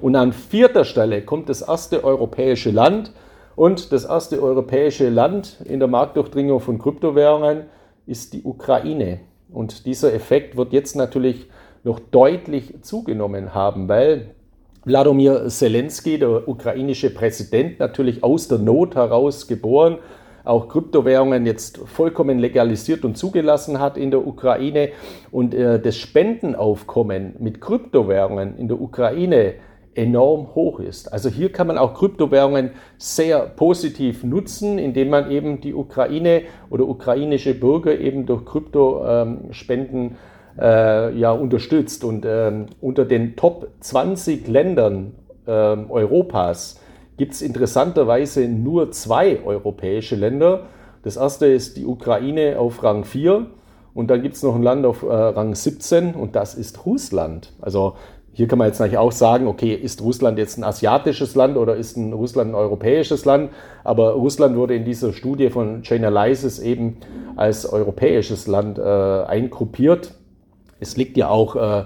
Und 0.00 0.14
an 0.14 0.32
vierter 0.32 0.84
Stelle 0.84 1.22
kommt 1.22 1.48
das 1.48 1.62
erste 1.62 2.04
europäische 2.04 2.70
Land 2.70 3.12
und 3.56 3.92
das 3.92 4.04
erste 4.04 4.42
europäische 4.42 5.08
Land 5.08 5.56
in 5.64 5.78
der 5.78 5.88
Marktdurchdringung 5.88 6.60
von 6.60 6.78
Kryptowährungen 6.78 7.62
ist 8.06 8.32
die 8.32 8.42
Ukraine. 8.42 9.20
Und 9.52 9.86
dieser 9.86 10.12
Effekt 10.12 10.56
wird 10.56 10.72
jetzt 10.72 10.96
natürlich 10.96 11.48
noch 11.84 11.98
deutlich 11.98 12.82
zugenommen 12.82 13.54
haben, 13.54 13.88
weil 13.88 14.34
Wladimir 14.84 15.48
Zelensky, 15.48 16.18
der 16.18 16.48
ukrainische 16.48 17.12
Präsident, 17.12 17.78
natürlich 17.78 18.22
aus 18.22 18.48
der 18.48 18.58
Not 18.58 18.96
heraus 18.96 19.46
geboren, 19.46 19.98
auch 20.44 20.68
Kryptowährungen 20.68 21.46
jetzt 21.46 21.78
vollkommen 21.78 22.38
legalisiert 22.38 23.04
und 23.04 23.16
zugelassen 23.16 23.80
hat 23.80 23.96
in 23.96 24.10
der 24.10 24.26
Ukraine 24.26 24.90
und 25.30 25.54
äh, 25.54 25.80
das 25.80 25.96
Spendenaufkommen 25.96 27.36
mit 27.38 27.62
Kryptowährungen 27.62 28.58
in 28.58 28.68
der 28.68 28.78
Ukraine 28.78 29.54
enorm 29.94 30.54
hoch 30.54 30.80
ist. 30.80 31.12
Also 31.12 31.28
hier 31.28 31.52
kann 31.52 31.66
man 31.66 31.78
auch 31.78 31.94
Kryptowährungen 31.94 32.70
sehr 32.98 33.40
positiv 33.40 34.24
nutzen, 34.24 34.78
indem 34.78 35.10
man 35.10 35.30
eben 35.30 35.60
die 35.60 35.74
Ukraine 35.74 36.42
oder 36.70 36.88
ukrainische 36.88 37.54
Bürger 37.54 37.98
eben 37.98 38.26
durch 38.26 38.44
Kryptospenden 38.44 40.16
äh, 40.58 41.16
ja, 41.16 41.32
unterstützt. 41.32 42.04
Und 42.04 42.24
ähm, 42.26 42.66
unter 42.80 43.04
den 43.04 43.36
Top 43.36 43.68
20 43.80 44.48
Ländern 44.48 45.14
äh, 45.46 45.50
Europas 45.50 46.80
gibt 47.16 47.34
es 47.34 47.42
interessanterweise 47.42 48.48
nur 48.48 48.90
zwei 48.90 49.40
europäische 49.44 50.16
Länder. 50.16 50.66
Das 51.02 51.16
erste 51.16 51.46
ist 51.46 51.76
die 51.76 51.86
Ukraine 51.86 52.58
auf 52.58 52.82
Rang 52.82 53.04
4 53.04 53.46
und 53.94 54.08
dann 54.08 54.22
gibt 54.22 54.34
es 54.34 54.42
noch 54.42 54.54
ein 54.56 54.62
Land 54.62 54.84
auf 54.84 55.02
äh, 55.02 55.06
Rang 55.06 55.54
17 55.54 56.14
und 56.14 56.34
das 56.34 56.54
ist 56.54 56.84
Russland. 56.84 57.52
Also 57.60 57.94
hier 58.34 58.48
kann 58.48 58.58
man 58.58 58.66
jetzt 58.66 58.80
natürlich 58.80 58.98
auch 58.98 59.12
sagen, 59.12 59.46
okay, 59.46 59.72
ist 59.72 60.02
Russland 60.02 60.38
jetzt 60.38 60.58
ein 60.58 60.64
asiatisches 60.64 61.36
Land 61.36 61.56
oder 61.56 61.76
ist 61.76 61.96
ein 61.96 62.12
Russland 62.12 62.50
ein 62.50 62.56
europäisches 62.56 63.24
Land? 63.24 63.50
Aber 63.84 64.14
Russland 64.14 64.56
wurde 64.56 64.74
in 64.74 64.84
dieser 64.84 65.12
Studie 65.12 65.50
von 65.50 65.82
Chainalysis 65.84 66.58
eben 66.58 66.96
als 67.36 67.64
europäisches 67.64 68.48
Land 68.48 68.78
äh, 68.78 68.82
eingruppiert. 68.82 70.14
Es 70.80 70.96
liegt 70.96 71.16
ja 71.16 71.28
auch 71.28 71.54
äh, 71.54 71.84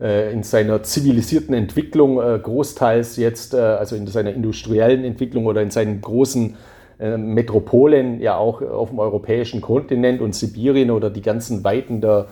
äh 0.00 0.32
in 0.32 0.42
seiner 0.42 0.82
zivilisierten 0.82 1.54
Entwicklung 1.54 2.18
äh, 2.18 2.38
großteils 2.42 3.18
jetzt, 3.18 3.52
äh, 3.52 3.58
also 3.58 3.94
in 3.94 4.06
seiner 4.06 4.32
industriellen 4.32 5.04
Entwicklung 5.04 5.44
oder 5.44 5.60
in 5.60 5.70
seinen 5.70 6.00
großen 6.00 6.56
äh, 6.98 7.18
Metropolen 7.18 8.20
ja 8.20 8.38
auch 8.38 8.62
auf 8.62 8.88
dem 8.88 9.00
europäischen 9.00 9.60
Kontinent 9.60 10.22
und 10.22 10.34
Sibirien 10.34 10.90
oder 10.90 11.10
die 11.10 11.22
ganzen 11.22 11.62
Weiten 11.62 12.00
der 12.00 12.28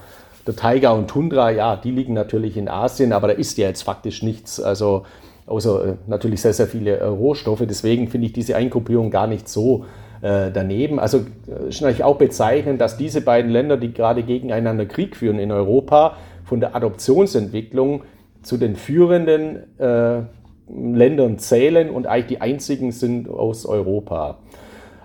der 0.49 0.57
Taiga 0.57 0.93
und 0.93 1.09
Tundra, 1.09 1.51
ja, 1.51 1.77
die 1.77 1.91
liegen 1.91 2.15
natürlich 2.15 2.57
in 2.57 2.69
Asien, 2.69 3.13
aber 3.13 3.29
da 3.29 3.35
ist 3.35 3.59
ja 3.59 3.69
jetzt 3.69 3.83
faktisch 3.83 4.23
nichts, 4.23 4.59
also 4.59 5.05
außer 5.47 5.85
äh, 5.85 5.95
natürlich 6.07 6.41
sehr, 6.41 6.55
sehr 6.55 6.67
viele 6.67 6.97
äh, 6.97 7.05
Rohstoffe. 7.05 7.63
Deswegen 7.69 8.09
finde 8.09 8.29
ich 8.29 8.33
diese 8.33 8.57
Eingruppierung 8.57 9.11
gar 9.11 9.27
nicht 9.27 9.47
so 9.47 9.85
äh, 10.23 10.51
daneben. 10.51 10.99
Also 10.99 11.19
äh, 11.19 11.69
ist 11.69 11.83
natürlich 11.83 12.03
auch 12.03 12.17
bezeichnend, 12.17 12.81
dass 12.81 12.97
diese 12.97 13.21
beiden 13.21 13.51
Länder, 13.51 13.77
die 13.77 13.93
gerade 13.93 14.23
gegeneinander 14.23 14.87
Krieg 14.87 15.17
führen 15.17 15.39
in 15.39 15.53
Europa, 15.53 16.17
von 16.45 16.61
der 16.61 16.75
Adoptionsentwicklung 16.75 18.05
zu 18.41 18.57
den 18.57 18.75
führenden 18.75 19.79
äh, 19.79 20.23
Ländern 20.71 21.39
zählen 21.39 21.91
und 21.91 22.07
eigentlich 22.07 22.39
die 22.39 22.41
einzigen 22.41 22.93
sind 22.93 23.29
aus 23.29 23.67
Europa. 23.67 24.39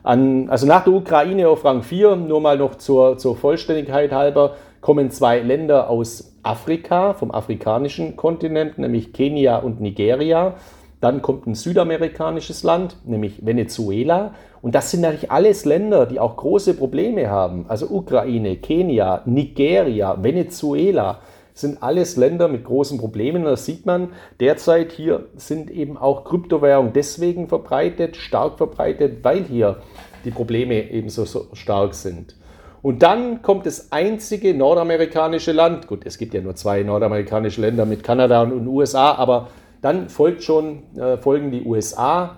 An, 0.03 0.49
also 0.49 0.65
nach 0.67 0.85
der 0.85 0.93
Ukraine 0.93 1.49
auf 1.49 1.65
Rang 1.65 1.83
4, 1.83 2.15
nur 2.15 2.39
mal 2.39 2.57
noch 2.57 2.75
zur, 2.75 3.17
zur 3.17 3.35
Vollständigkeit 3.35 4.13
halber, 4.13 4.55
kommen 4.83 5.11
zwei 5.11 5.39
Länder 5.39 5.89
aus 5.89 6.35
Afrika, 6.43 7.13
vom 7.13 7.31
afrikanischen 7.31 8.17
Kontinent, 8.17 8.77
nämlich 8.77 9.13
Kenia 9.13 9.57
und 9.59 9.79
Nigeria. 9.79 10.55
Dann 10.99 11.21
kommt 11.21 11.47
ein 11.47 11.55
südamerikanisches 11.55 12.63
Land, 12.63 12.97
nämlich 13.05 13.45
Venezuela. 13.45 14.35
Und 14.61 14.75
das 14.75 14.91
sind 14.91 14.99
natürlich 14.99 15.31
alles 15.31 15.63
Länder, 15.63 16.05
die 16.05 16.19
auch 16.19 16.35
große 16.35 16.73
Probleme 16.73 17.29
haben. 17.29 17.63
Also 17.69 17.87
Ukraine, 17.87 18.57
Kenia, 18.57 19.21
Nigeria, 19.25 20.21
Venezuela 20.21 21.21
sind 21.53 21.81
alles 21.81 22.17
Länder 22.17 22.49
mit 22.49 22.65
großen 22.65 22.97
Problemen. 22.97 23.45
Das 23.45 23.65
sieht 23.65 23.85
man 23.85 24.09
derzeit 24.41 24.91
hier 24.91 25.27
sind 25.37 25.71
eben 25.71 25.97
auch 25.97 26.25
Kryptowährungen 26.25 26.91
deswegen 26.91 27.47
verbreitet, 27.47 28.17
stark 28.17 28.57
verbreitet, 28.57 29.23
weil 29.23 29.45
hier 29.45 29.77
die 30.25 30.31
Probleme 30.31 30.91
ebenso 30.91 31.23
so 31.23 31.47
stark 31.53 31.93
sind. 31.93 32.35
Und 32.83 33.01
dann 33.01 33.41
kommt 33.41 33.65
das 33.65 33.91
einzige 33.91 34.53
nordamerikanische 34.53 35.53
Land, 35.53 35.87
gut, 35.87 36.05
es 36.05 36.17
gibt 36.17 36.33
ja 36.33 36.41
nur 36.41 36.55
zwei 36.55 36.83
nordamerikanische 36.83 37.61
Länder 37.61 37.85
mit 37.85 38.03
Kanada 38.03 38.43
und 38.43 38.51
den 38.51 38.67
USA, 38.67 39.13
aber 39.13 39.47
dann 39.81 40.09
folgt 40.09 40.43
schon, 40.43 40.83
äh, 40.97 41.17
folgen 41.17 41.49
die 41.49 41.63
USA 41.63 42.37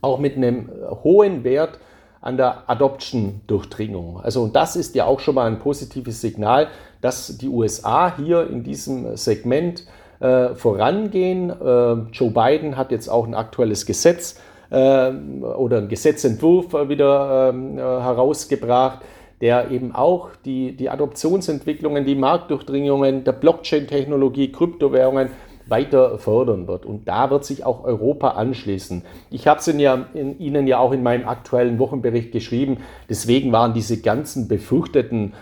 auch 0.00 0.18
mit 0.18 0.36
einem 0.36 0.70
hohen 1.04 1.44
Wert 1.44 1.78
an 2.22 2.38
der 2.38 2.68
Adoption-Durchdringung. 2.68 4.20
Also 4.22 4.42
und 4.42 4.56
das 4.56 4.74
ist 4.74 4.94
ja 4.94 5.04
auch 5.04 5.20
schon 5.20 5.34
mal 5.34 5.46
ein 5.46 5.58
positives 5.58 6.22
Signal, 6.22 6.68
dass 7.02 7.36
die 7.36 7.48
USA 7.48 8.16
hier 8.16 8.48
in 8.48 8.64
diesem 8.64 9.18
Segment 9.18 9.86
äh, 10.20 10.54
vorangehen. 10.54 11.50
Äh, 11.50 12.10
Joe 12.12 12.30
Biden 12.30 12.78
hat 12.78 12.90
jetzt 12.90 13.08
auch 13.08 13.26
ein 13.26 13.34
aktuelles 13.34 13.84
Gesetz 13.84 14.40
äh, 14.70 15.10
oder 15.10 15.76
einen 15.76 15.88
Gesetzentwurf 15.88 16.72
wieder 16.88 17.50
ähm, 17.50 17.76
äh, 17.76 17.82
herausgebracht, 17.82 19.00
der 19.44 19.70
eben 19.70 19.94
auch 19.94 20.30
die, 20.46 20.74
die 20.74 20.88
Adoptionsentwicklungen, 20.88 22.06
die 22.06 22.14
Marktdurchdringungen 22.14 23.24
der 23.24 23.32
Blockchain-Technologie, 23.32 24.50
Kryptowährungen 24.50 25.28
weiter 25.66 26.16
fördern 26.16 26.66
wird. 26.66 26.86
Und 26.86 27.06
da 27.08 27.28
wird 27.28 27.44
sich 27.44 27.66
auch 27.66 27.84
Europa 27.84 28.30
anschließen. 28.30 29.02
Ich 29.30 29.46
habe 29.46 29.60
es 29.60 29.68
Ihnen 29.68 29.80
ja, 29.80 30.06
in, 30.14 30.38
Ihnen 30.38 30.66
ja 30.66 30.78
auch 30.78 30.92
in 30.92 31.02
meinem 31.02 31.28
aktuellen 31.28 31.78
Wochenbericht 31.78 32.32
geschrieben. 32.32 32.78
Deswegen 33.10 33.52
waren 33.52 33.74
diese 33.74 34.00
ganzen 34.00 34.48
befürchteten 34.48 35.34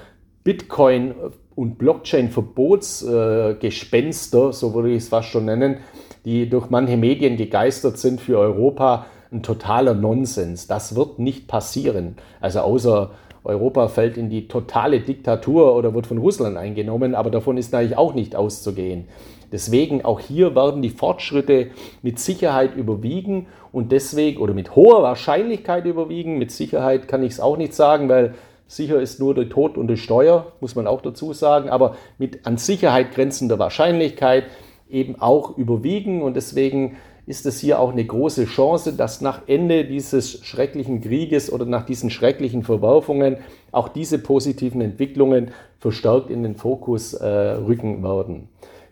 Bitcoin- 0.43 1.15
und 1.55 1.79
Blockchain-Verbotsgespenster, 1.79 4.49
äh, 4.49 4.53
so 4.53 4.75
würde 4.75 4.91
ich 4.91 4.97
es 4.97 5.11
fast 5.11 5.29
schon 5.29 5.45
nennen, 5.45 5.77
die 6.25 6.51
durch 6.51 6.71
manche 6.71 6.97
Medien 6.97 7.37
gegeistert 7.37 7.99
sind 7.99 8.21
für 8.21 8.37
Europa, 8.37 9.07
ein 9.31 9.45
totaler 9.45 9.95
Nonsens. 9.95 10.67
Das 10.67 10.97
wird 10.97 11.21
nicht 11.21 11.47
passieren. 11.47 12.17
Also 12.41 12.63
außer 12.63 13.13
Europa 13.45 13.89
fällt 13.89 14.17
in 14.17 14.31
die 14.31 14.47
totale 14.47 15.01
Diktatur 15.01 15.75
oder 15.75 15.95
wird 15.95 16.07
von 16.07 16.19
Russland 16.19 16.57
eingenommen, 16.57 17.15
aber 17.15 17.31
davon 17.31 17.57
ist 17.57 17.73
natürlich 17.73 17.97
auch 17.97 18.15
nicht 18.15 18.37
auszugehen. 18.37 19.09
Deswegen 19.51 20.05
auch 20.05 20.21
hier 20.21 20.55
werden 20.55 20.81
die 20.81 20.91
Fortschritte 20.91 21.69
mit 22.03 22.19
Sicherheit 22.19 22.75
überwiegen 22.75 23.47
und 23.71 23.93
deswegen 23.93 24.41
oder 24.41 24.55
mit 24.55 24.75
hoher 24.77 25.03
Wahrscheinlichkeit 25.03 25.85
überwiegen. 25.85 26.39
Mit 26.39 26.51
Sicherheit 26.51 27.07
kann 27.07 27.23
ich 27.23 27.33
es 27.33 27.41
auch 27.41 27.59
nicht 27.59 27.75
sagen, 27.75 28.09
weil 28.09 28.35
sicher 28.67 29.01
ist 29.01 29.21
nur 29.21 29.35
der 29.35 29.51
Tod 29.51 29.77
und 29.77 29.89
die 29.89 29.99
Steuer, 29.99 30.53
muss 30.61 30.75
man 30.75 30.87
auch 30.87 31.03
dazu 31.03 31.35
sagen, 31.35 31.69
aber 31.69 31.97
mit 32.19 32.47
an 32.47 32.57
Sicherheit 32.57 33.13
grenzender 33.13 33.59
Wahrscheinlichkeit 33.59 34.45
eben 34.89 35.21
auch 35.21 35.59
überwiegen 35.59 36.23
und 36.23 36.35
deswegen 36.35 36.97
ist 37.27 37.47
es 37.47 37.61
hier 37.61 37.79
auch 37.79 37.93
eine 37.93 38.05
große 38.05 38.47
Chance, 38.47 38.95
dass 38.95 39.21
nach 39.21 39.43
Ende 39.47 39.85
dieses 39.85 40.45
schrecklichen 40.45 41.01
Krieges 41.01 41.53
oder 41.53 41.65
nach 41.65 41.87
diesen 41.87 42.11
schrecklichen 42.11 42.65
Verwerfungen 42.65 43.37
auch 43.71 43.89
diese 43.89 44.19
positiven 44.19 44.81
Entwicklungen 44.81 45.53
verstärkt 45.79 46.31
in 46.31 46.43
den 46.43 46.57
Fokus 46.57 47.15
äh, 47.15 47.27
rücken 47.27 48.03
werden. 48.03 48.49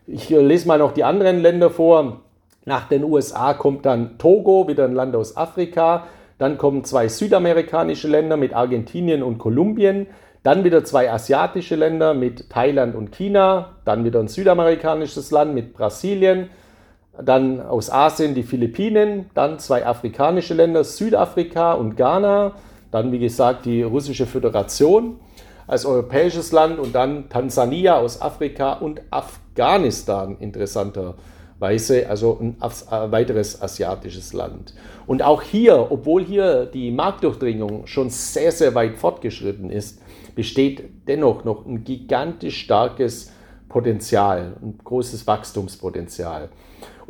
Ich 0.07 0.29
lese 0.29 0.67
mal 0.67 0.79
noch 0.79 0.93
die 0.93 1.03
anderen 1.03 1.39
Länder 1.41 1.69
vor. 1.69 2.21
Nach 2.65 2.87
den 2.87 3.03
USA 3.03 3.53
kommt 3.53 3.85
dann 3.85 4.17
Togo, 4.17 4.67
wieder 4.67 4.85
ein 4.85 4.93
Land 4.93 5.15
aus 5.15 5.35
Afrika. 5.35 6.05
Dann 6.37 6.57
kommen 6.57 6.83
zwei 6.83 7.07
südamerikanische 7.07 8.07
Länder 8.07 8.37
mit 8.37 8.53
Argentinien 8.53 9.23
und 9.23 9.37
Kolumbien. 9.37 10.07
Dann 10.43 10.63
wieder 10.63 10.83
zwei 10.83 11.11
asiatische 11.11 11.75
Länder 11.75 12.13
mit 12.13 12.49
Thailand 12.49 12.95
und 12.95 13.11
China. 13.11 13.73
Dann 13.85 14.03
wieder 14.05 14.19
ein 14.19 14.27
südamerikanisches 14.27 15.31
Land 15.31 15.53
mit 15.53 15.73
Brasilien. 15.73 16.49
Dann 17.19 17.61
aus 17.61 17.89
Asien 17.89 18.35
die 18.35 18.43
Philippinen. 18.43 19.29
Dann 19.33 19.59
zwei 19.59 19.85
afrikanische 19.85 20.53
Länder, 20.53 20.83
Südafrika 20.83 21.73
und 21.73 21.95
Ghana. 21.95 22.53
Dann, 22.91 23.11
wie 23.11 23.19
gesagt, 23.19 23.65
die 23.65 23.83
Russische 23.83 24.25
Föderation 24.25 25.19
als 25.71 25.85
europäisches 25.85 26.51
Land 26.51 26.79
und 26.79 26.93
dann 26.93 27.29
Tansania 27.29 27.97
aus 27.97 28.21
Afrika 28.21 28.73
und 28.73 29.01
Afghanistan 29.09 30.35
interessanterweise, 30.39 32.09
also 32.09 32.37
ein 32.41 32.57
äh, 32.59 33.11
weiteres 33.11 33.61
asiatisches 33.61 34.33
Land. 34.33 34.73
Und 35.07 35.23
auch 35.23 35.41
hier, 35.41 35.87
obwohl 35.89 36.25
hier 36.25 36.65
die 36.65 36.91
Marktdurchdringung 36.91 37.87
schon 37.87 38.09
sehr, 38.09 38.51
sehr 38.51 38.75
weit 38.75 38.97
fortgeschritten 38.97 39.69
ist, 39.69 40.01
besteht 40.35 41.07
dennoch 41.07 41.45
noch 41.45 41.65
ein 41.65 41.85
gigantisch 41.85 42.59
starkes 42.59 43.31
Potenzial, 43.69 44.57
ein 44.61 44.77
großes 44.83 45.25
Wachstumspotenzial. 45.25 46.49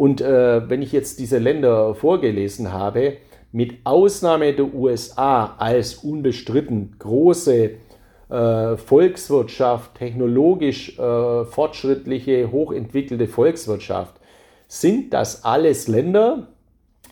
Und 0.02 0.20
äh, 0.20 0.68
wenn 0.68 0.82
ich 0.82 0.94
jetzt 0.94 1.20
diese 1.20 1.38
Länder 1.38 1.94
vorgelesen 1.94 2.74
habe, 2.74 3.18
mit 3.52 3.82
Ausnahme 3.84 4.52
der 4.52 4.74
USA 4.74 5.54
als 5.60 5.94
unbestritten 5.94 6.96
große 6.98 7.70
äh, 8.28 8.78
Volkswirtschaft, 8.78 9.94
technologisch 9.94 10.98
äh, 10.98 11.46
fortschrittliche, 11.46 12.52
hochentwickelte 12.52 13.28
Volkswirtschaft, 13.28 14.16
sind 14.68 15.14
das 15.14 15.46
alles 15.46 15.88
Länder, 15.88 16.48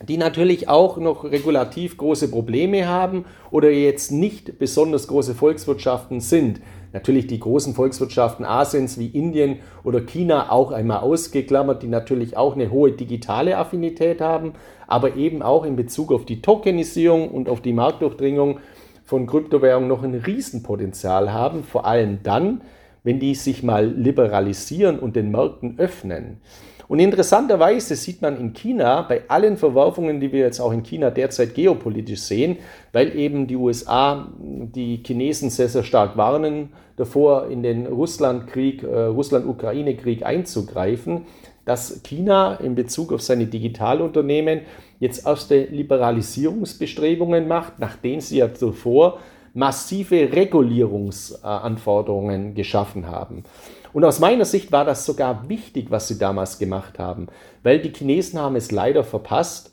die 0.08 0.18
natürlich 0.18 0.68
auch 0.68 0.98
noch 0.98 1.26
regulativ 1.26 1.96
große 1.96 2.32
Probleme 2.32 2.88
haben 2.88 3.26
oder 3.52 3.70
jetzt 3.70 4.12
nicht 4.12 4.58
besonders 4.58 5.08
große 5.08 5.36
Volkswirtschaften 5.36 6.22
sind. 6.22 6.60
Natürlich 6.92 7.28
die 7.28 7.40
großen 7.40 7.76
Volkswirtschaften 7.76 8.46
Asiens 8.46 8.98
wie 8.98 9.08
Indien 9.08 9.58
oder 9.84 10.02
China 10.02 10.52
auch 10.52 10.72
einmal 10.72 11.00
ausgeklammert, 11.00 11.84
die 11.84 11.88
natürlich 11.88 12.36
auch 12.36 12.56
eine 12.56 12.72
hohe 12.72 12.92
digitale 12.92 13.58
Affinität 13.58 14.22
haben, 14.22 14.54
aber 14.88 15.16
eben 15.16 15.42
auch 15.44 15.66
in 15.66 15.76
Bezug 15.76 16.12
auf 16.12 16.26
die 16.26 16.42
Tokenisierung 16.42 17.30
und 17.30 17.48
auf 17.48 17.62
die 17.62 17.74
Marktdurchdringung 17.74 18.60
von 19.06 19.28
Kryptowährungen 19.28 19.88
noch 19.88 20.04
ein 20.04 20.16
Riesenpotenzial 20.16 21.32
haben, 21.32 21.64
vor 21.64 21.86
allem 21.86 22.20
dann, 22.24 22.62
wenn 23.04 23.20
die 23.20 23.36
sich 23.36 23.64
mal 23.64 23.88
liberalisieren 23.88 25.00
und 25.00 25.16
den 25.16 25.32
Märkten 25.32 25.80
öffnen. 25.80 26.42
Und 26.90 27.00
interessanterweise 27.00 27.96
sieht 27.96 28.22
man 28.24 28.40
in 28.40 28.54
China 28.54 29.04
bei 29.04 29.22
allen 29.28 29.58
Verwerfungen, 29.58 30.20
die 30.20 30.32
wir 30.32 30.40
jetzt 30.40 30.60
auch 30.60 30.72
in 30.72 30.82
China 30.82 31.12
derzeit 31.12 31.54
geopolitisch 31.54 32.22
sehen, 32.22 32.58
weil 32.92 33.16
eben 33.16 33.46
die 33.46 33.56
USA 33.56 34.28
die 34.40 35.04
Chinesen 35.06 35.52
sehr, 35.52 35.70
sehr 35.70 35.84
stark 35.84 36.18
warnen 36.18 36.70
davor, 36.96 37.48
in 37.48 37.62
den 37.62 37.86
Russlandkrieg, 37.86 38.82
äh, 38.82 39.04
Russland-Ukraine-Krieg 39.04 40.26
einzugreifen, 40.26 41.28
dass 41.64 42.02
China 42.02 42.56
in 42.56 42.74
Bezug 42.74 43.14
auf 43.14 43.22
seine 43.22 43.46
Digitalunternehmen 43.46 44.62
jetzt 45.00 45.28
erste 45.28 45.66
Liberalisierungsbestrebungen 45.66 47.48
macht, 47.48 47.74
nachdem 47.78 48.20
sie 48.20 48.38
ja 48.38 48.52
zuvor 48.52 49.20
massive 49.54 50.34
Regulierungsanforderungen 50.34 52.56
geschaffen 52.56 53.06
haben. 53.06 53.44
Und 53.94 54.04
aus 54.06 54.20
meiner 54.20 54.46
Sicht 54.46 54.72
war 54.72 54.86
das 54.86 55.06
sogar 55.06 55.50
wichtig, 55.50 55.90
was 55.90 56.08
sie 56.08 56.20
damals 56.20 56.60
gemacht 56.60 57.00
haben, 57.00 57.28
weil 57.64 57.80
die 57.80 57.92
Chinesen 57.92 58.40
haben 58.40 58.56
es 58.56 58.72
leider 58.72 59.04
verpasst, 59.04 59.72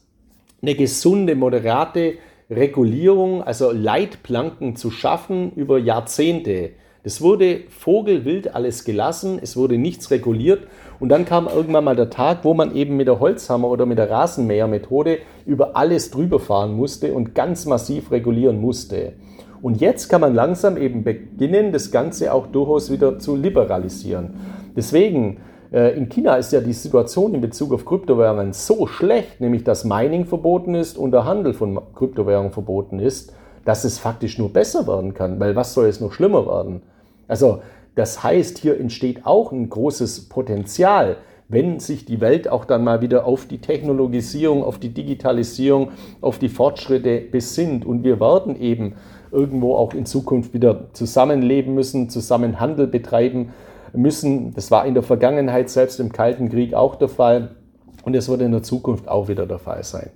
eine 0.63 0.75
gesunde, 0.75 1.35
moderate 1.35 2.15
Regulierung, 2.51 3.43
also 3.43 3.73
Leitplanken 3.73 4.77
zu 4.77 4.91
schaffen 4.91 5.53
über 5.53 5.79
Jahrzehnte. 5.79 6.71
Das 7.03 7.21
wurde 7.21 7.65
vogelwild 7.69 8.55
alles 8.55 8.85
gelassen, 8.85 9.39
es 9.41 9.57
wurde 9.57 9.79
nichts 9.79 10.11
reguliert 10.11 10.67
und 10.99 11.09
dann 11.09 11.25
kam 11.25 11.47
irgendwann 11.47 11.85
mal 11.85 11.95
der 11.95 12.11
Tag, 12.11 12.39
wo 12.43 12.55
man 12.55 12.75
eben 12.75 12.97
mit 12.97 13.07
der 13.07 13.21
Holzhammer 13.21 13.69
oder 13.69 13.87
mit 13.87 13.99
der 13.99 14.11
Rasenmähermethode 14.11 15.19
über 15.45 15.77
alles 15.77 16.11
drüber 16.11 16.41
fahren 16.41 16.75
musste 16.75 17.13
und 17.13 17.35
ganz 17.35 17.65
massiv 17.67 18.11
regulieren 18.11 18.61
musste. 18.61 19.13
Und 19.63 19.81
jetzt 19.81 20.09
kann 20.09 20.21
man 20.21 20.35
langsam 20.35 20.77
eben 20.77 21.05
beginnen, 21.05 21.73
das 21.73 21.91
Ganze 21.91 22.33
auch 22.33 22.47
durchaus 22.47 22.91
wieder 22.91 23.19
zu 23.19 23.37
liberalisieren. 23.37 24.35
Deswegen, 24.77 25.39
äh, 25.73 25.97
in 25.97 26.09
China 26.09 26.37
ist 26.37 26.53
ja 26.53 26.61
die 26.61 26.73
Situation 26.73 27.35
in 27.35 27.41
Bezug 27.41 27.73
auf 27.73 27.85
Kryptowährungen 27.85 28.53
so 28.53 28.87
schlecht, 28.87 29.41
nämlich 29.41 29.65
dass 29.65 29.85
Mining 29.85 30.27
verboten 30.27 30.75
ist 30.75 30.99
und 30.99 31.13
der 31.13 31.25
Handel 31.25 31.55
von 31.55 31.81
Kryptowährungen 31.95 32.53
verboten 32.53 32.99
ist, 32.99 33.33
dass 33.65 33.85
es 33.85 33.99
faktisch 33.99 34.39
nur 34.39 34.53
besser 34.53 34.87
werden 34.87 35.15
kann, 35.15 35.41
weil 35.41 35.57
was 35.57 35.75
soll 35.75 35.87
es 35.87 36.01
noch 36.01 36.13
schlimmer 36.13 36.47
werden? 36.47 36.83
Also 37.27 37.61
das 37.97 38.23
heißt, 38.23 38.59
hier 38.59 38.79
entsteht 38.79 39.25
auch 39.25 39.53
ein 39.53 39.71
großes 39.71 40.29
Potenzial, 40.29 41.17
wenn 41.49 41.81
sich 41.81 42.05
die 42.05 42.21
Welt 42.21 42.49
auch 42.49 42.65
dann 42.65 42.85
mal 42.85 43.01
wieder 43.01 43.25
auf 43.25 43.47
die 43.47 43.59
Technologisierung, 43.59 44.65
auf 44.65 44.79
die 44.79 44.91
Digitalisierung, 44.91 45.93
auf 46.21 46.39
die 46.39 46.49
Fortschritte 46.49 47.21
besinnt. 47.21 47.87
Und 47.87 48.05
wir 48.05 48.21
werden 48.21 48.61
eben 48.61 48.95
irgendwo 49.31 49.77
auch 49.77 49.95
in 49.95 50.07
Zukunft 50.07 50.55
wieder 50.55 50.93
zusammenleben 50.93 51.75
müssen, 51.75 52.09
zusammen 52.09 52.61
Handel 52.61 52.87
betreiben 52.87 53.51
müssen. 53.93 54.55
Das 54.55 54.71
war 54.71 54.87
in 54.87 54.95
der 54.95 55.03
Vergangenheit 55.03 55.71
selbst 55.71 56.01
im 56.01 56.13
Kalten 56.13 56.49
Krieg 56.49 56.75
auch 56.75 56.97
der 56.97 57.09
Fall. 57.09 57.57
Und 58.05 58.15
es 58.15 58.29
wird 58.29 58.41
in 58.41 58.53
der 58.53 58.63
Zukunft 58.63 59.09
auch 59.09 59.29
wieder 59.29 59.47
der 59.47 59.59
Fall 59.59 59.83
sein. 59.83 60.11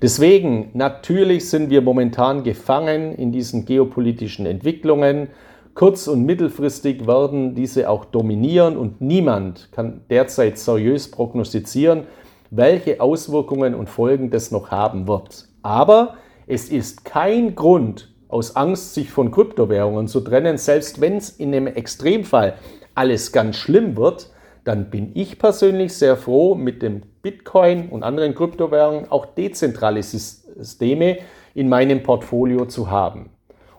Deswegen, 0.00 0.70
natürlich 0.74 1.48
sind 1.48 1.70
wir 1.70 1.80
momentan 1.80 2.42
gefangen 2.42 3.14
in 3.14 3.30
diesen 3.30 3.64
geopolitischen 3.64 4.46
Entwicklungen. 4.46 5.28
Kurz- 5.74 6.08
und 6.08 6.24
mittelfristig 6.26 7.06
werden 7.06 7.54
diese 7.54 7.88
auch 7.88 8.04
dominieren 8.04 8.76
und 8.76 9.00
niemand 9.00 9.70
kann 9.72 10.02
derzeit 10.10 10.58
seriös 10.58 11.10
prognostizieren, 11.10 12.02
welche 12.50 13.00
Auswirkungen 13.00 13.74
und 13.74 13.88
Folgen 13.88 14.30
das 14.30 14.50
noch 14.50 14.70
haben 14.70 15.08
wird. 15.08 15.48
Aber 15.62 16.14
es 16.46 16.68
ist 16.68 17.04
kein 17.04 17.54
Grund, 17.54 18.11
aus 18.32 18.56
Angst, 18.56 18.94
sich 18.94 19.10
von 19.10 19.30
Kryptowährungen 19.30 20.08
zu 20.08 20.20
trennen, 20.20 20.56
selbst 20.56 21.00
wenn 21.00 21.18
es 21.18 21.30
in 21.30 21.54
einem 21.54 21.66
Extremfall 21.66 22.54
alles 22.94 23.30
ganz 23.30 23.56
schlimm 23.56 23.96
wird, 23.96 24.30
dann 24.64 24.90
bin 24.90 25.10
ich 25.14 25.38
persönlich 25.38 25.92
sehr 25.94 26.16
froh, 26.16 26.54
mit 26.54 26.82
dem 26.82 27.02
Bitcoin 27.20 27.88
und 27.90 28.02
anderen 28.02 28.34
Kryptowährungen 28.34 29.10
auch 29.10 29.26
dezentrale 29.26 30.02
Systeme 30.02 31.18
in 31.54 31.68
meinem 31.68 32.02
Portfolio 32.02 32.64
zu 32.64 32.90
haben. 32.90 33.30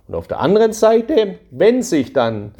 Und 0.07 0.15
auf 0.15 0.27
der 0.27 0.39
anderen 0.39 0.73
Seite, 0.73 1.39
wenn 1.49 1.81
sich 1.81 2.13
dann 2.13 2.53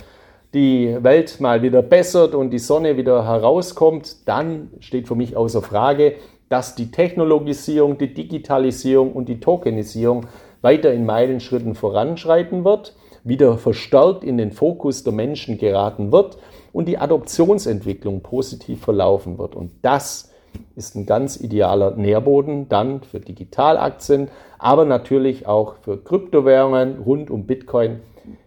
die 0.54 0.98
Welt 1.02 1.40
mal 1.40 1.62
wieder 1.62 1.84
bessert 1.84 2.34
und 2.34 2.50
die 2.50 2.60
Sonne 2.60 2.98
wieder 2.98 3.26
herauskommt, 3.26 4.28
dann 4.28 4.72
steht 4.80 5.08
für 5.08 5.16
mich 5.16 5.36
außer 5.36 5.62
Frage, 5.62 6.16
dass 6.50 6.76
die 6.76 6.92
Technologisierung, 6.92 7.98
die 7.98 8.14
Digitalisierung 8.14 9.14
und 9.14 9.30
die 9.30 9.40
Tokenisierung 9.40 10.28
weiter 10.64 10.92
in 10.92 11.06
Meilenschritten 11.06 11.76
voranschreiten 11.76 12.64
wird, 12.64 12.96
wieder 13.24 13.58
verstärkt 13.58 14.24
in 14.24 14.38
den 14.38 14.52
Fokus 14.52 15.04
der 15.04 15.14
Menschen 15.14 15.58
geraten 15.58 16.12
wird 16.12 16.38
und 16.72 16.88
die 16.88 16.98
Adoptionsentwicklung 16.98 18.22
positiv 18.22 18.82
verlaufen 18.82 19.38
wird. 19.38 19.56
Und 19.56 19.72
das 19.82 20.32
ist 20.76 20.96
ein 20.96 21.06
ganz 21.06 21.40
idealer 21.40 21.92
Nährboden 21.96 22.70
dann 22.70 23.02
für 23.02 23.20
Digitalaktien, 23.20 24.30
aber 24.58 24.86
natürlich 24.86 25.48
auch 25.48 25.76
für 25.82 25.98
Kryptowährungen 25.98 27.00
rund 27.00 27.30
um 27.30 27.46
Bitcoin, 27.46 28.00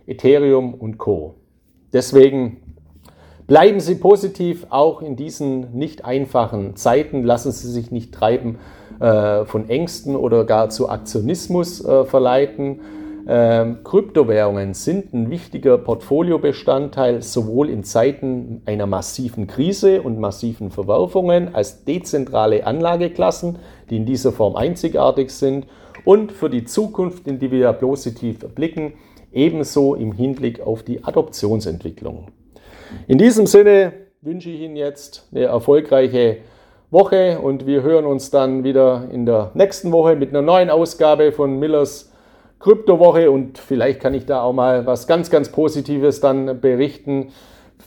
Ethereum 0.07 0.75
und 0.75 0.99
Co. 0.99 1.35
Deswegen 1.93 2.59
bleiben 3.47 3.81
Sie 3.81 3.95
positiv 3.95 4.67
auch 4.71 5.03
in 5.03 5.17
diesen 5.17 5.73
nicht 5.73 6.05
einfachen 6.05 6.77
Zeiten. 6.77 7.23
Lassen 7.23 7.53
Sie 7.53 7.71
sich 7.71 7.91
nicht 7.91 8.13
treiben 8.13 8.59
äh, 9.01 9.45
von 9.45 9.69
Ängsten 9.69 10.17
oder 10.17 10.45
gar 10.45 10.71
zu 10.71 10.89
Aktionismus 10.89 11.85
äh, 11.85 12.05
verleiten. 12.05 12.81
Ähm, 13.29 13.79
Kryptowährungen 13.83 14.73
sind 14.75 15.13
ein 15.13 15.31
wichtiger 15.31 15.79
Portfoliobestandteil 15.79 17.23
sowohl 17.23 17.69
in 17.71 17.83
Zeiten 17.83 18.63
einer 18.67 18.87
massiven 18.87 19.49
Krise 19.49 20.01
und 20.03 20.21
massiven 20.21 20.71
Verwerfungen 20.71 21.53
als 21.53 21.85
dezentrale 21.85 22.65
Anlageklassen, 22.65 23.59
die 23.91 23.97
in 23.97 24.07
dieser 24.07 24.31
Form 24.31 24.55
einzigartig 24.55 25.31
sind 25.31 25.67
und 26.05 26.31
für 26.31 26.49
die 26.49 26.65
Zukunft, 26.65 27.27
in 27.27 27.41
die 27.41 27.51
wir 27.51 27.73
positiv 27.73 28.39
blicken, 28.55 28.93
ebenso 29.33 29.97
im 29.97 30.13
Hinblick 30.13 30.61
auf 30.61 30.85
die 30.85 31.03
Adoptionsentwicklung. 31.03 32.29
In 33.09 33.19
diesem 33.19 33.47
Sinne 33.47 33.93
wünsche 34.23 34.51
ich 34.51 34.61
Ihnen 34.61 34.77
jetzt 34.77 35.29
eine 35.33 35.45
erfolgreiche 35.45 36.39
Woche 36.97 37.41
und 37.41 37.67
wir 37.67 37.83
hören 37.83 38.07
uns 38.07 38.31
dann 38.31 38.65
wieder 38.65 39.05
in 39.13 39.27
der 39.27 39.51
nächsten 39.53 39.93
Woche 39.93 40.17
mit 40.17 40.31
einer 40.31 40.41
neuen 40.41 40.71
Ausgabe 40.71 41.31
von 41.31 41.59
Millers 41.59 42.11
Kryptowoche 42.59 43.31
und 43.31 43.59
vielleicht 43.59 44.01
kann 44.01 44.15
ich 44.15 44.25
da 44.25 44.41
auch 44.41 44.55
mal 44.55 44.87
was 44.87 45.07
ganz, 45.07 45.29
ganz 45.29 45.51
Positives 45.51 46.21
dann 46.23 46.59
berichten, 46.59 47.33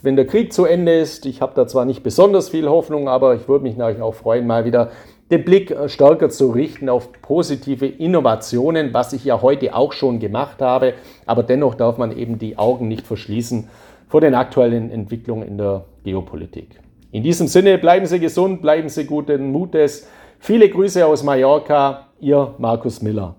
wenn 0.00 0.14
der 0.14 0.28
Krieg 0.28 0.52
zu 0.52 0.64
Ende 0.64 0.96
ist. 0.96 1.26
Ich 1.26 1.42
habe 1.42 1.54
da 1.56 1.66
zwar 1.66 1.86
nicht 1.86 2.04
besonders 2.04 2.50
viel 2.50 2.68
Hoffnung, 2.68 3.08
aber 3.08 3.34
ich 3.34 3.48
würde 3.48 3.64
mich 3.64 3.76
natürlich 3.76 4.00
auch 4.00 4.14
freuen, 4.14 4.46
mal 4.46 4.64
wieder 4.64 4.92
den 5.32 5.44
Blick 5.44 5.76
stärker 5.88 6.28
zu 6.28 6.52
richten 6.52 6.88
auf 6.88 7.10
positive 7.20 7.86
Innovationen, 7.86 8.94
was 8.94 9.12
ich 9.12 9.24
ja 9.24 9.42
heute 9.42 9.74
auch 9.74 9.92
schon 9.92 10.20
gemacht 10.20 10.62
habe. 10.62 10.94
Aber 11.26 11.42
dennoch 11.42 11.74
darf 11.74 11.98
man 11.98 12.16
eben 12.16 12.38
die 12.38 12.58
Augen 12.58 12.86
nicht 12.86 13.08
verschließen 13.08 13.68
vor 14.06 14.20
den 14.20 14.36
aktuellen 14.36 14.88
Entwicklungen 14.88 15.48
in 15.48 15.58
der 15.58 15.84
Geopolitik. 16.04 16.78
In 17.12 17.24
diesem 17.24 17.48
Sinne 17.48 17.76
bleiben 17.78 18.06
Sie 18.06 18.20
gesund, 18.20 18.62
bleiben 18.62 18.88
Sie 18.88 19.04
guten 19.04 19.50
Mutes. 19.50 20.06
Viele 20.38 20.68
Grüße 20.68 21.04
aus 21.04 21.24
Mallorca, 21.24 22.06
Ihr 22.20 22.54
Markus 22.58 23.02
Miller. 23.02 23.34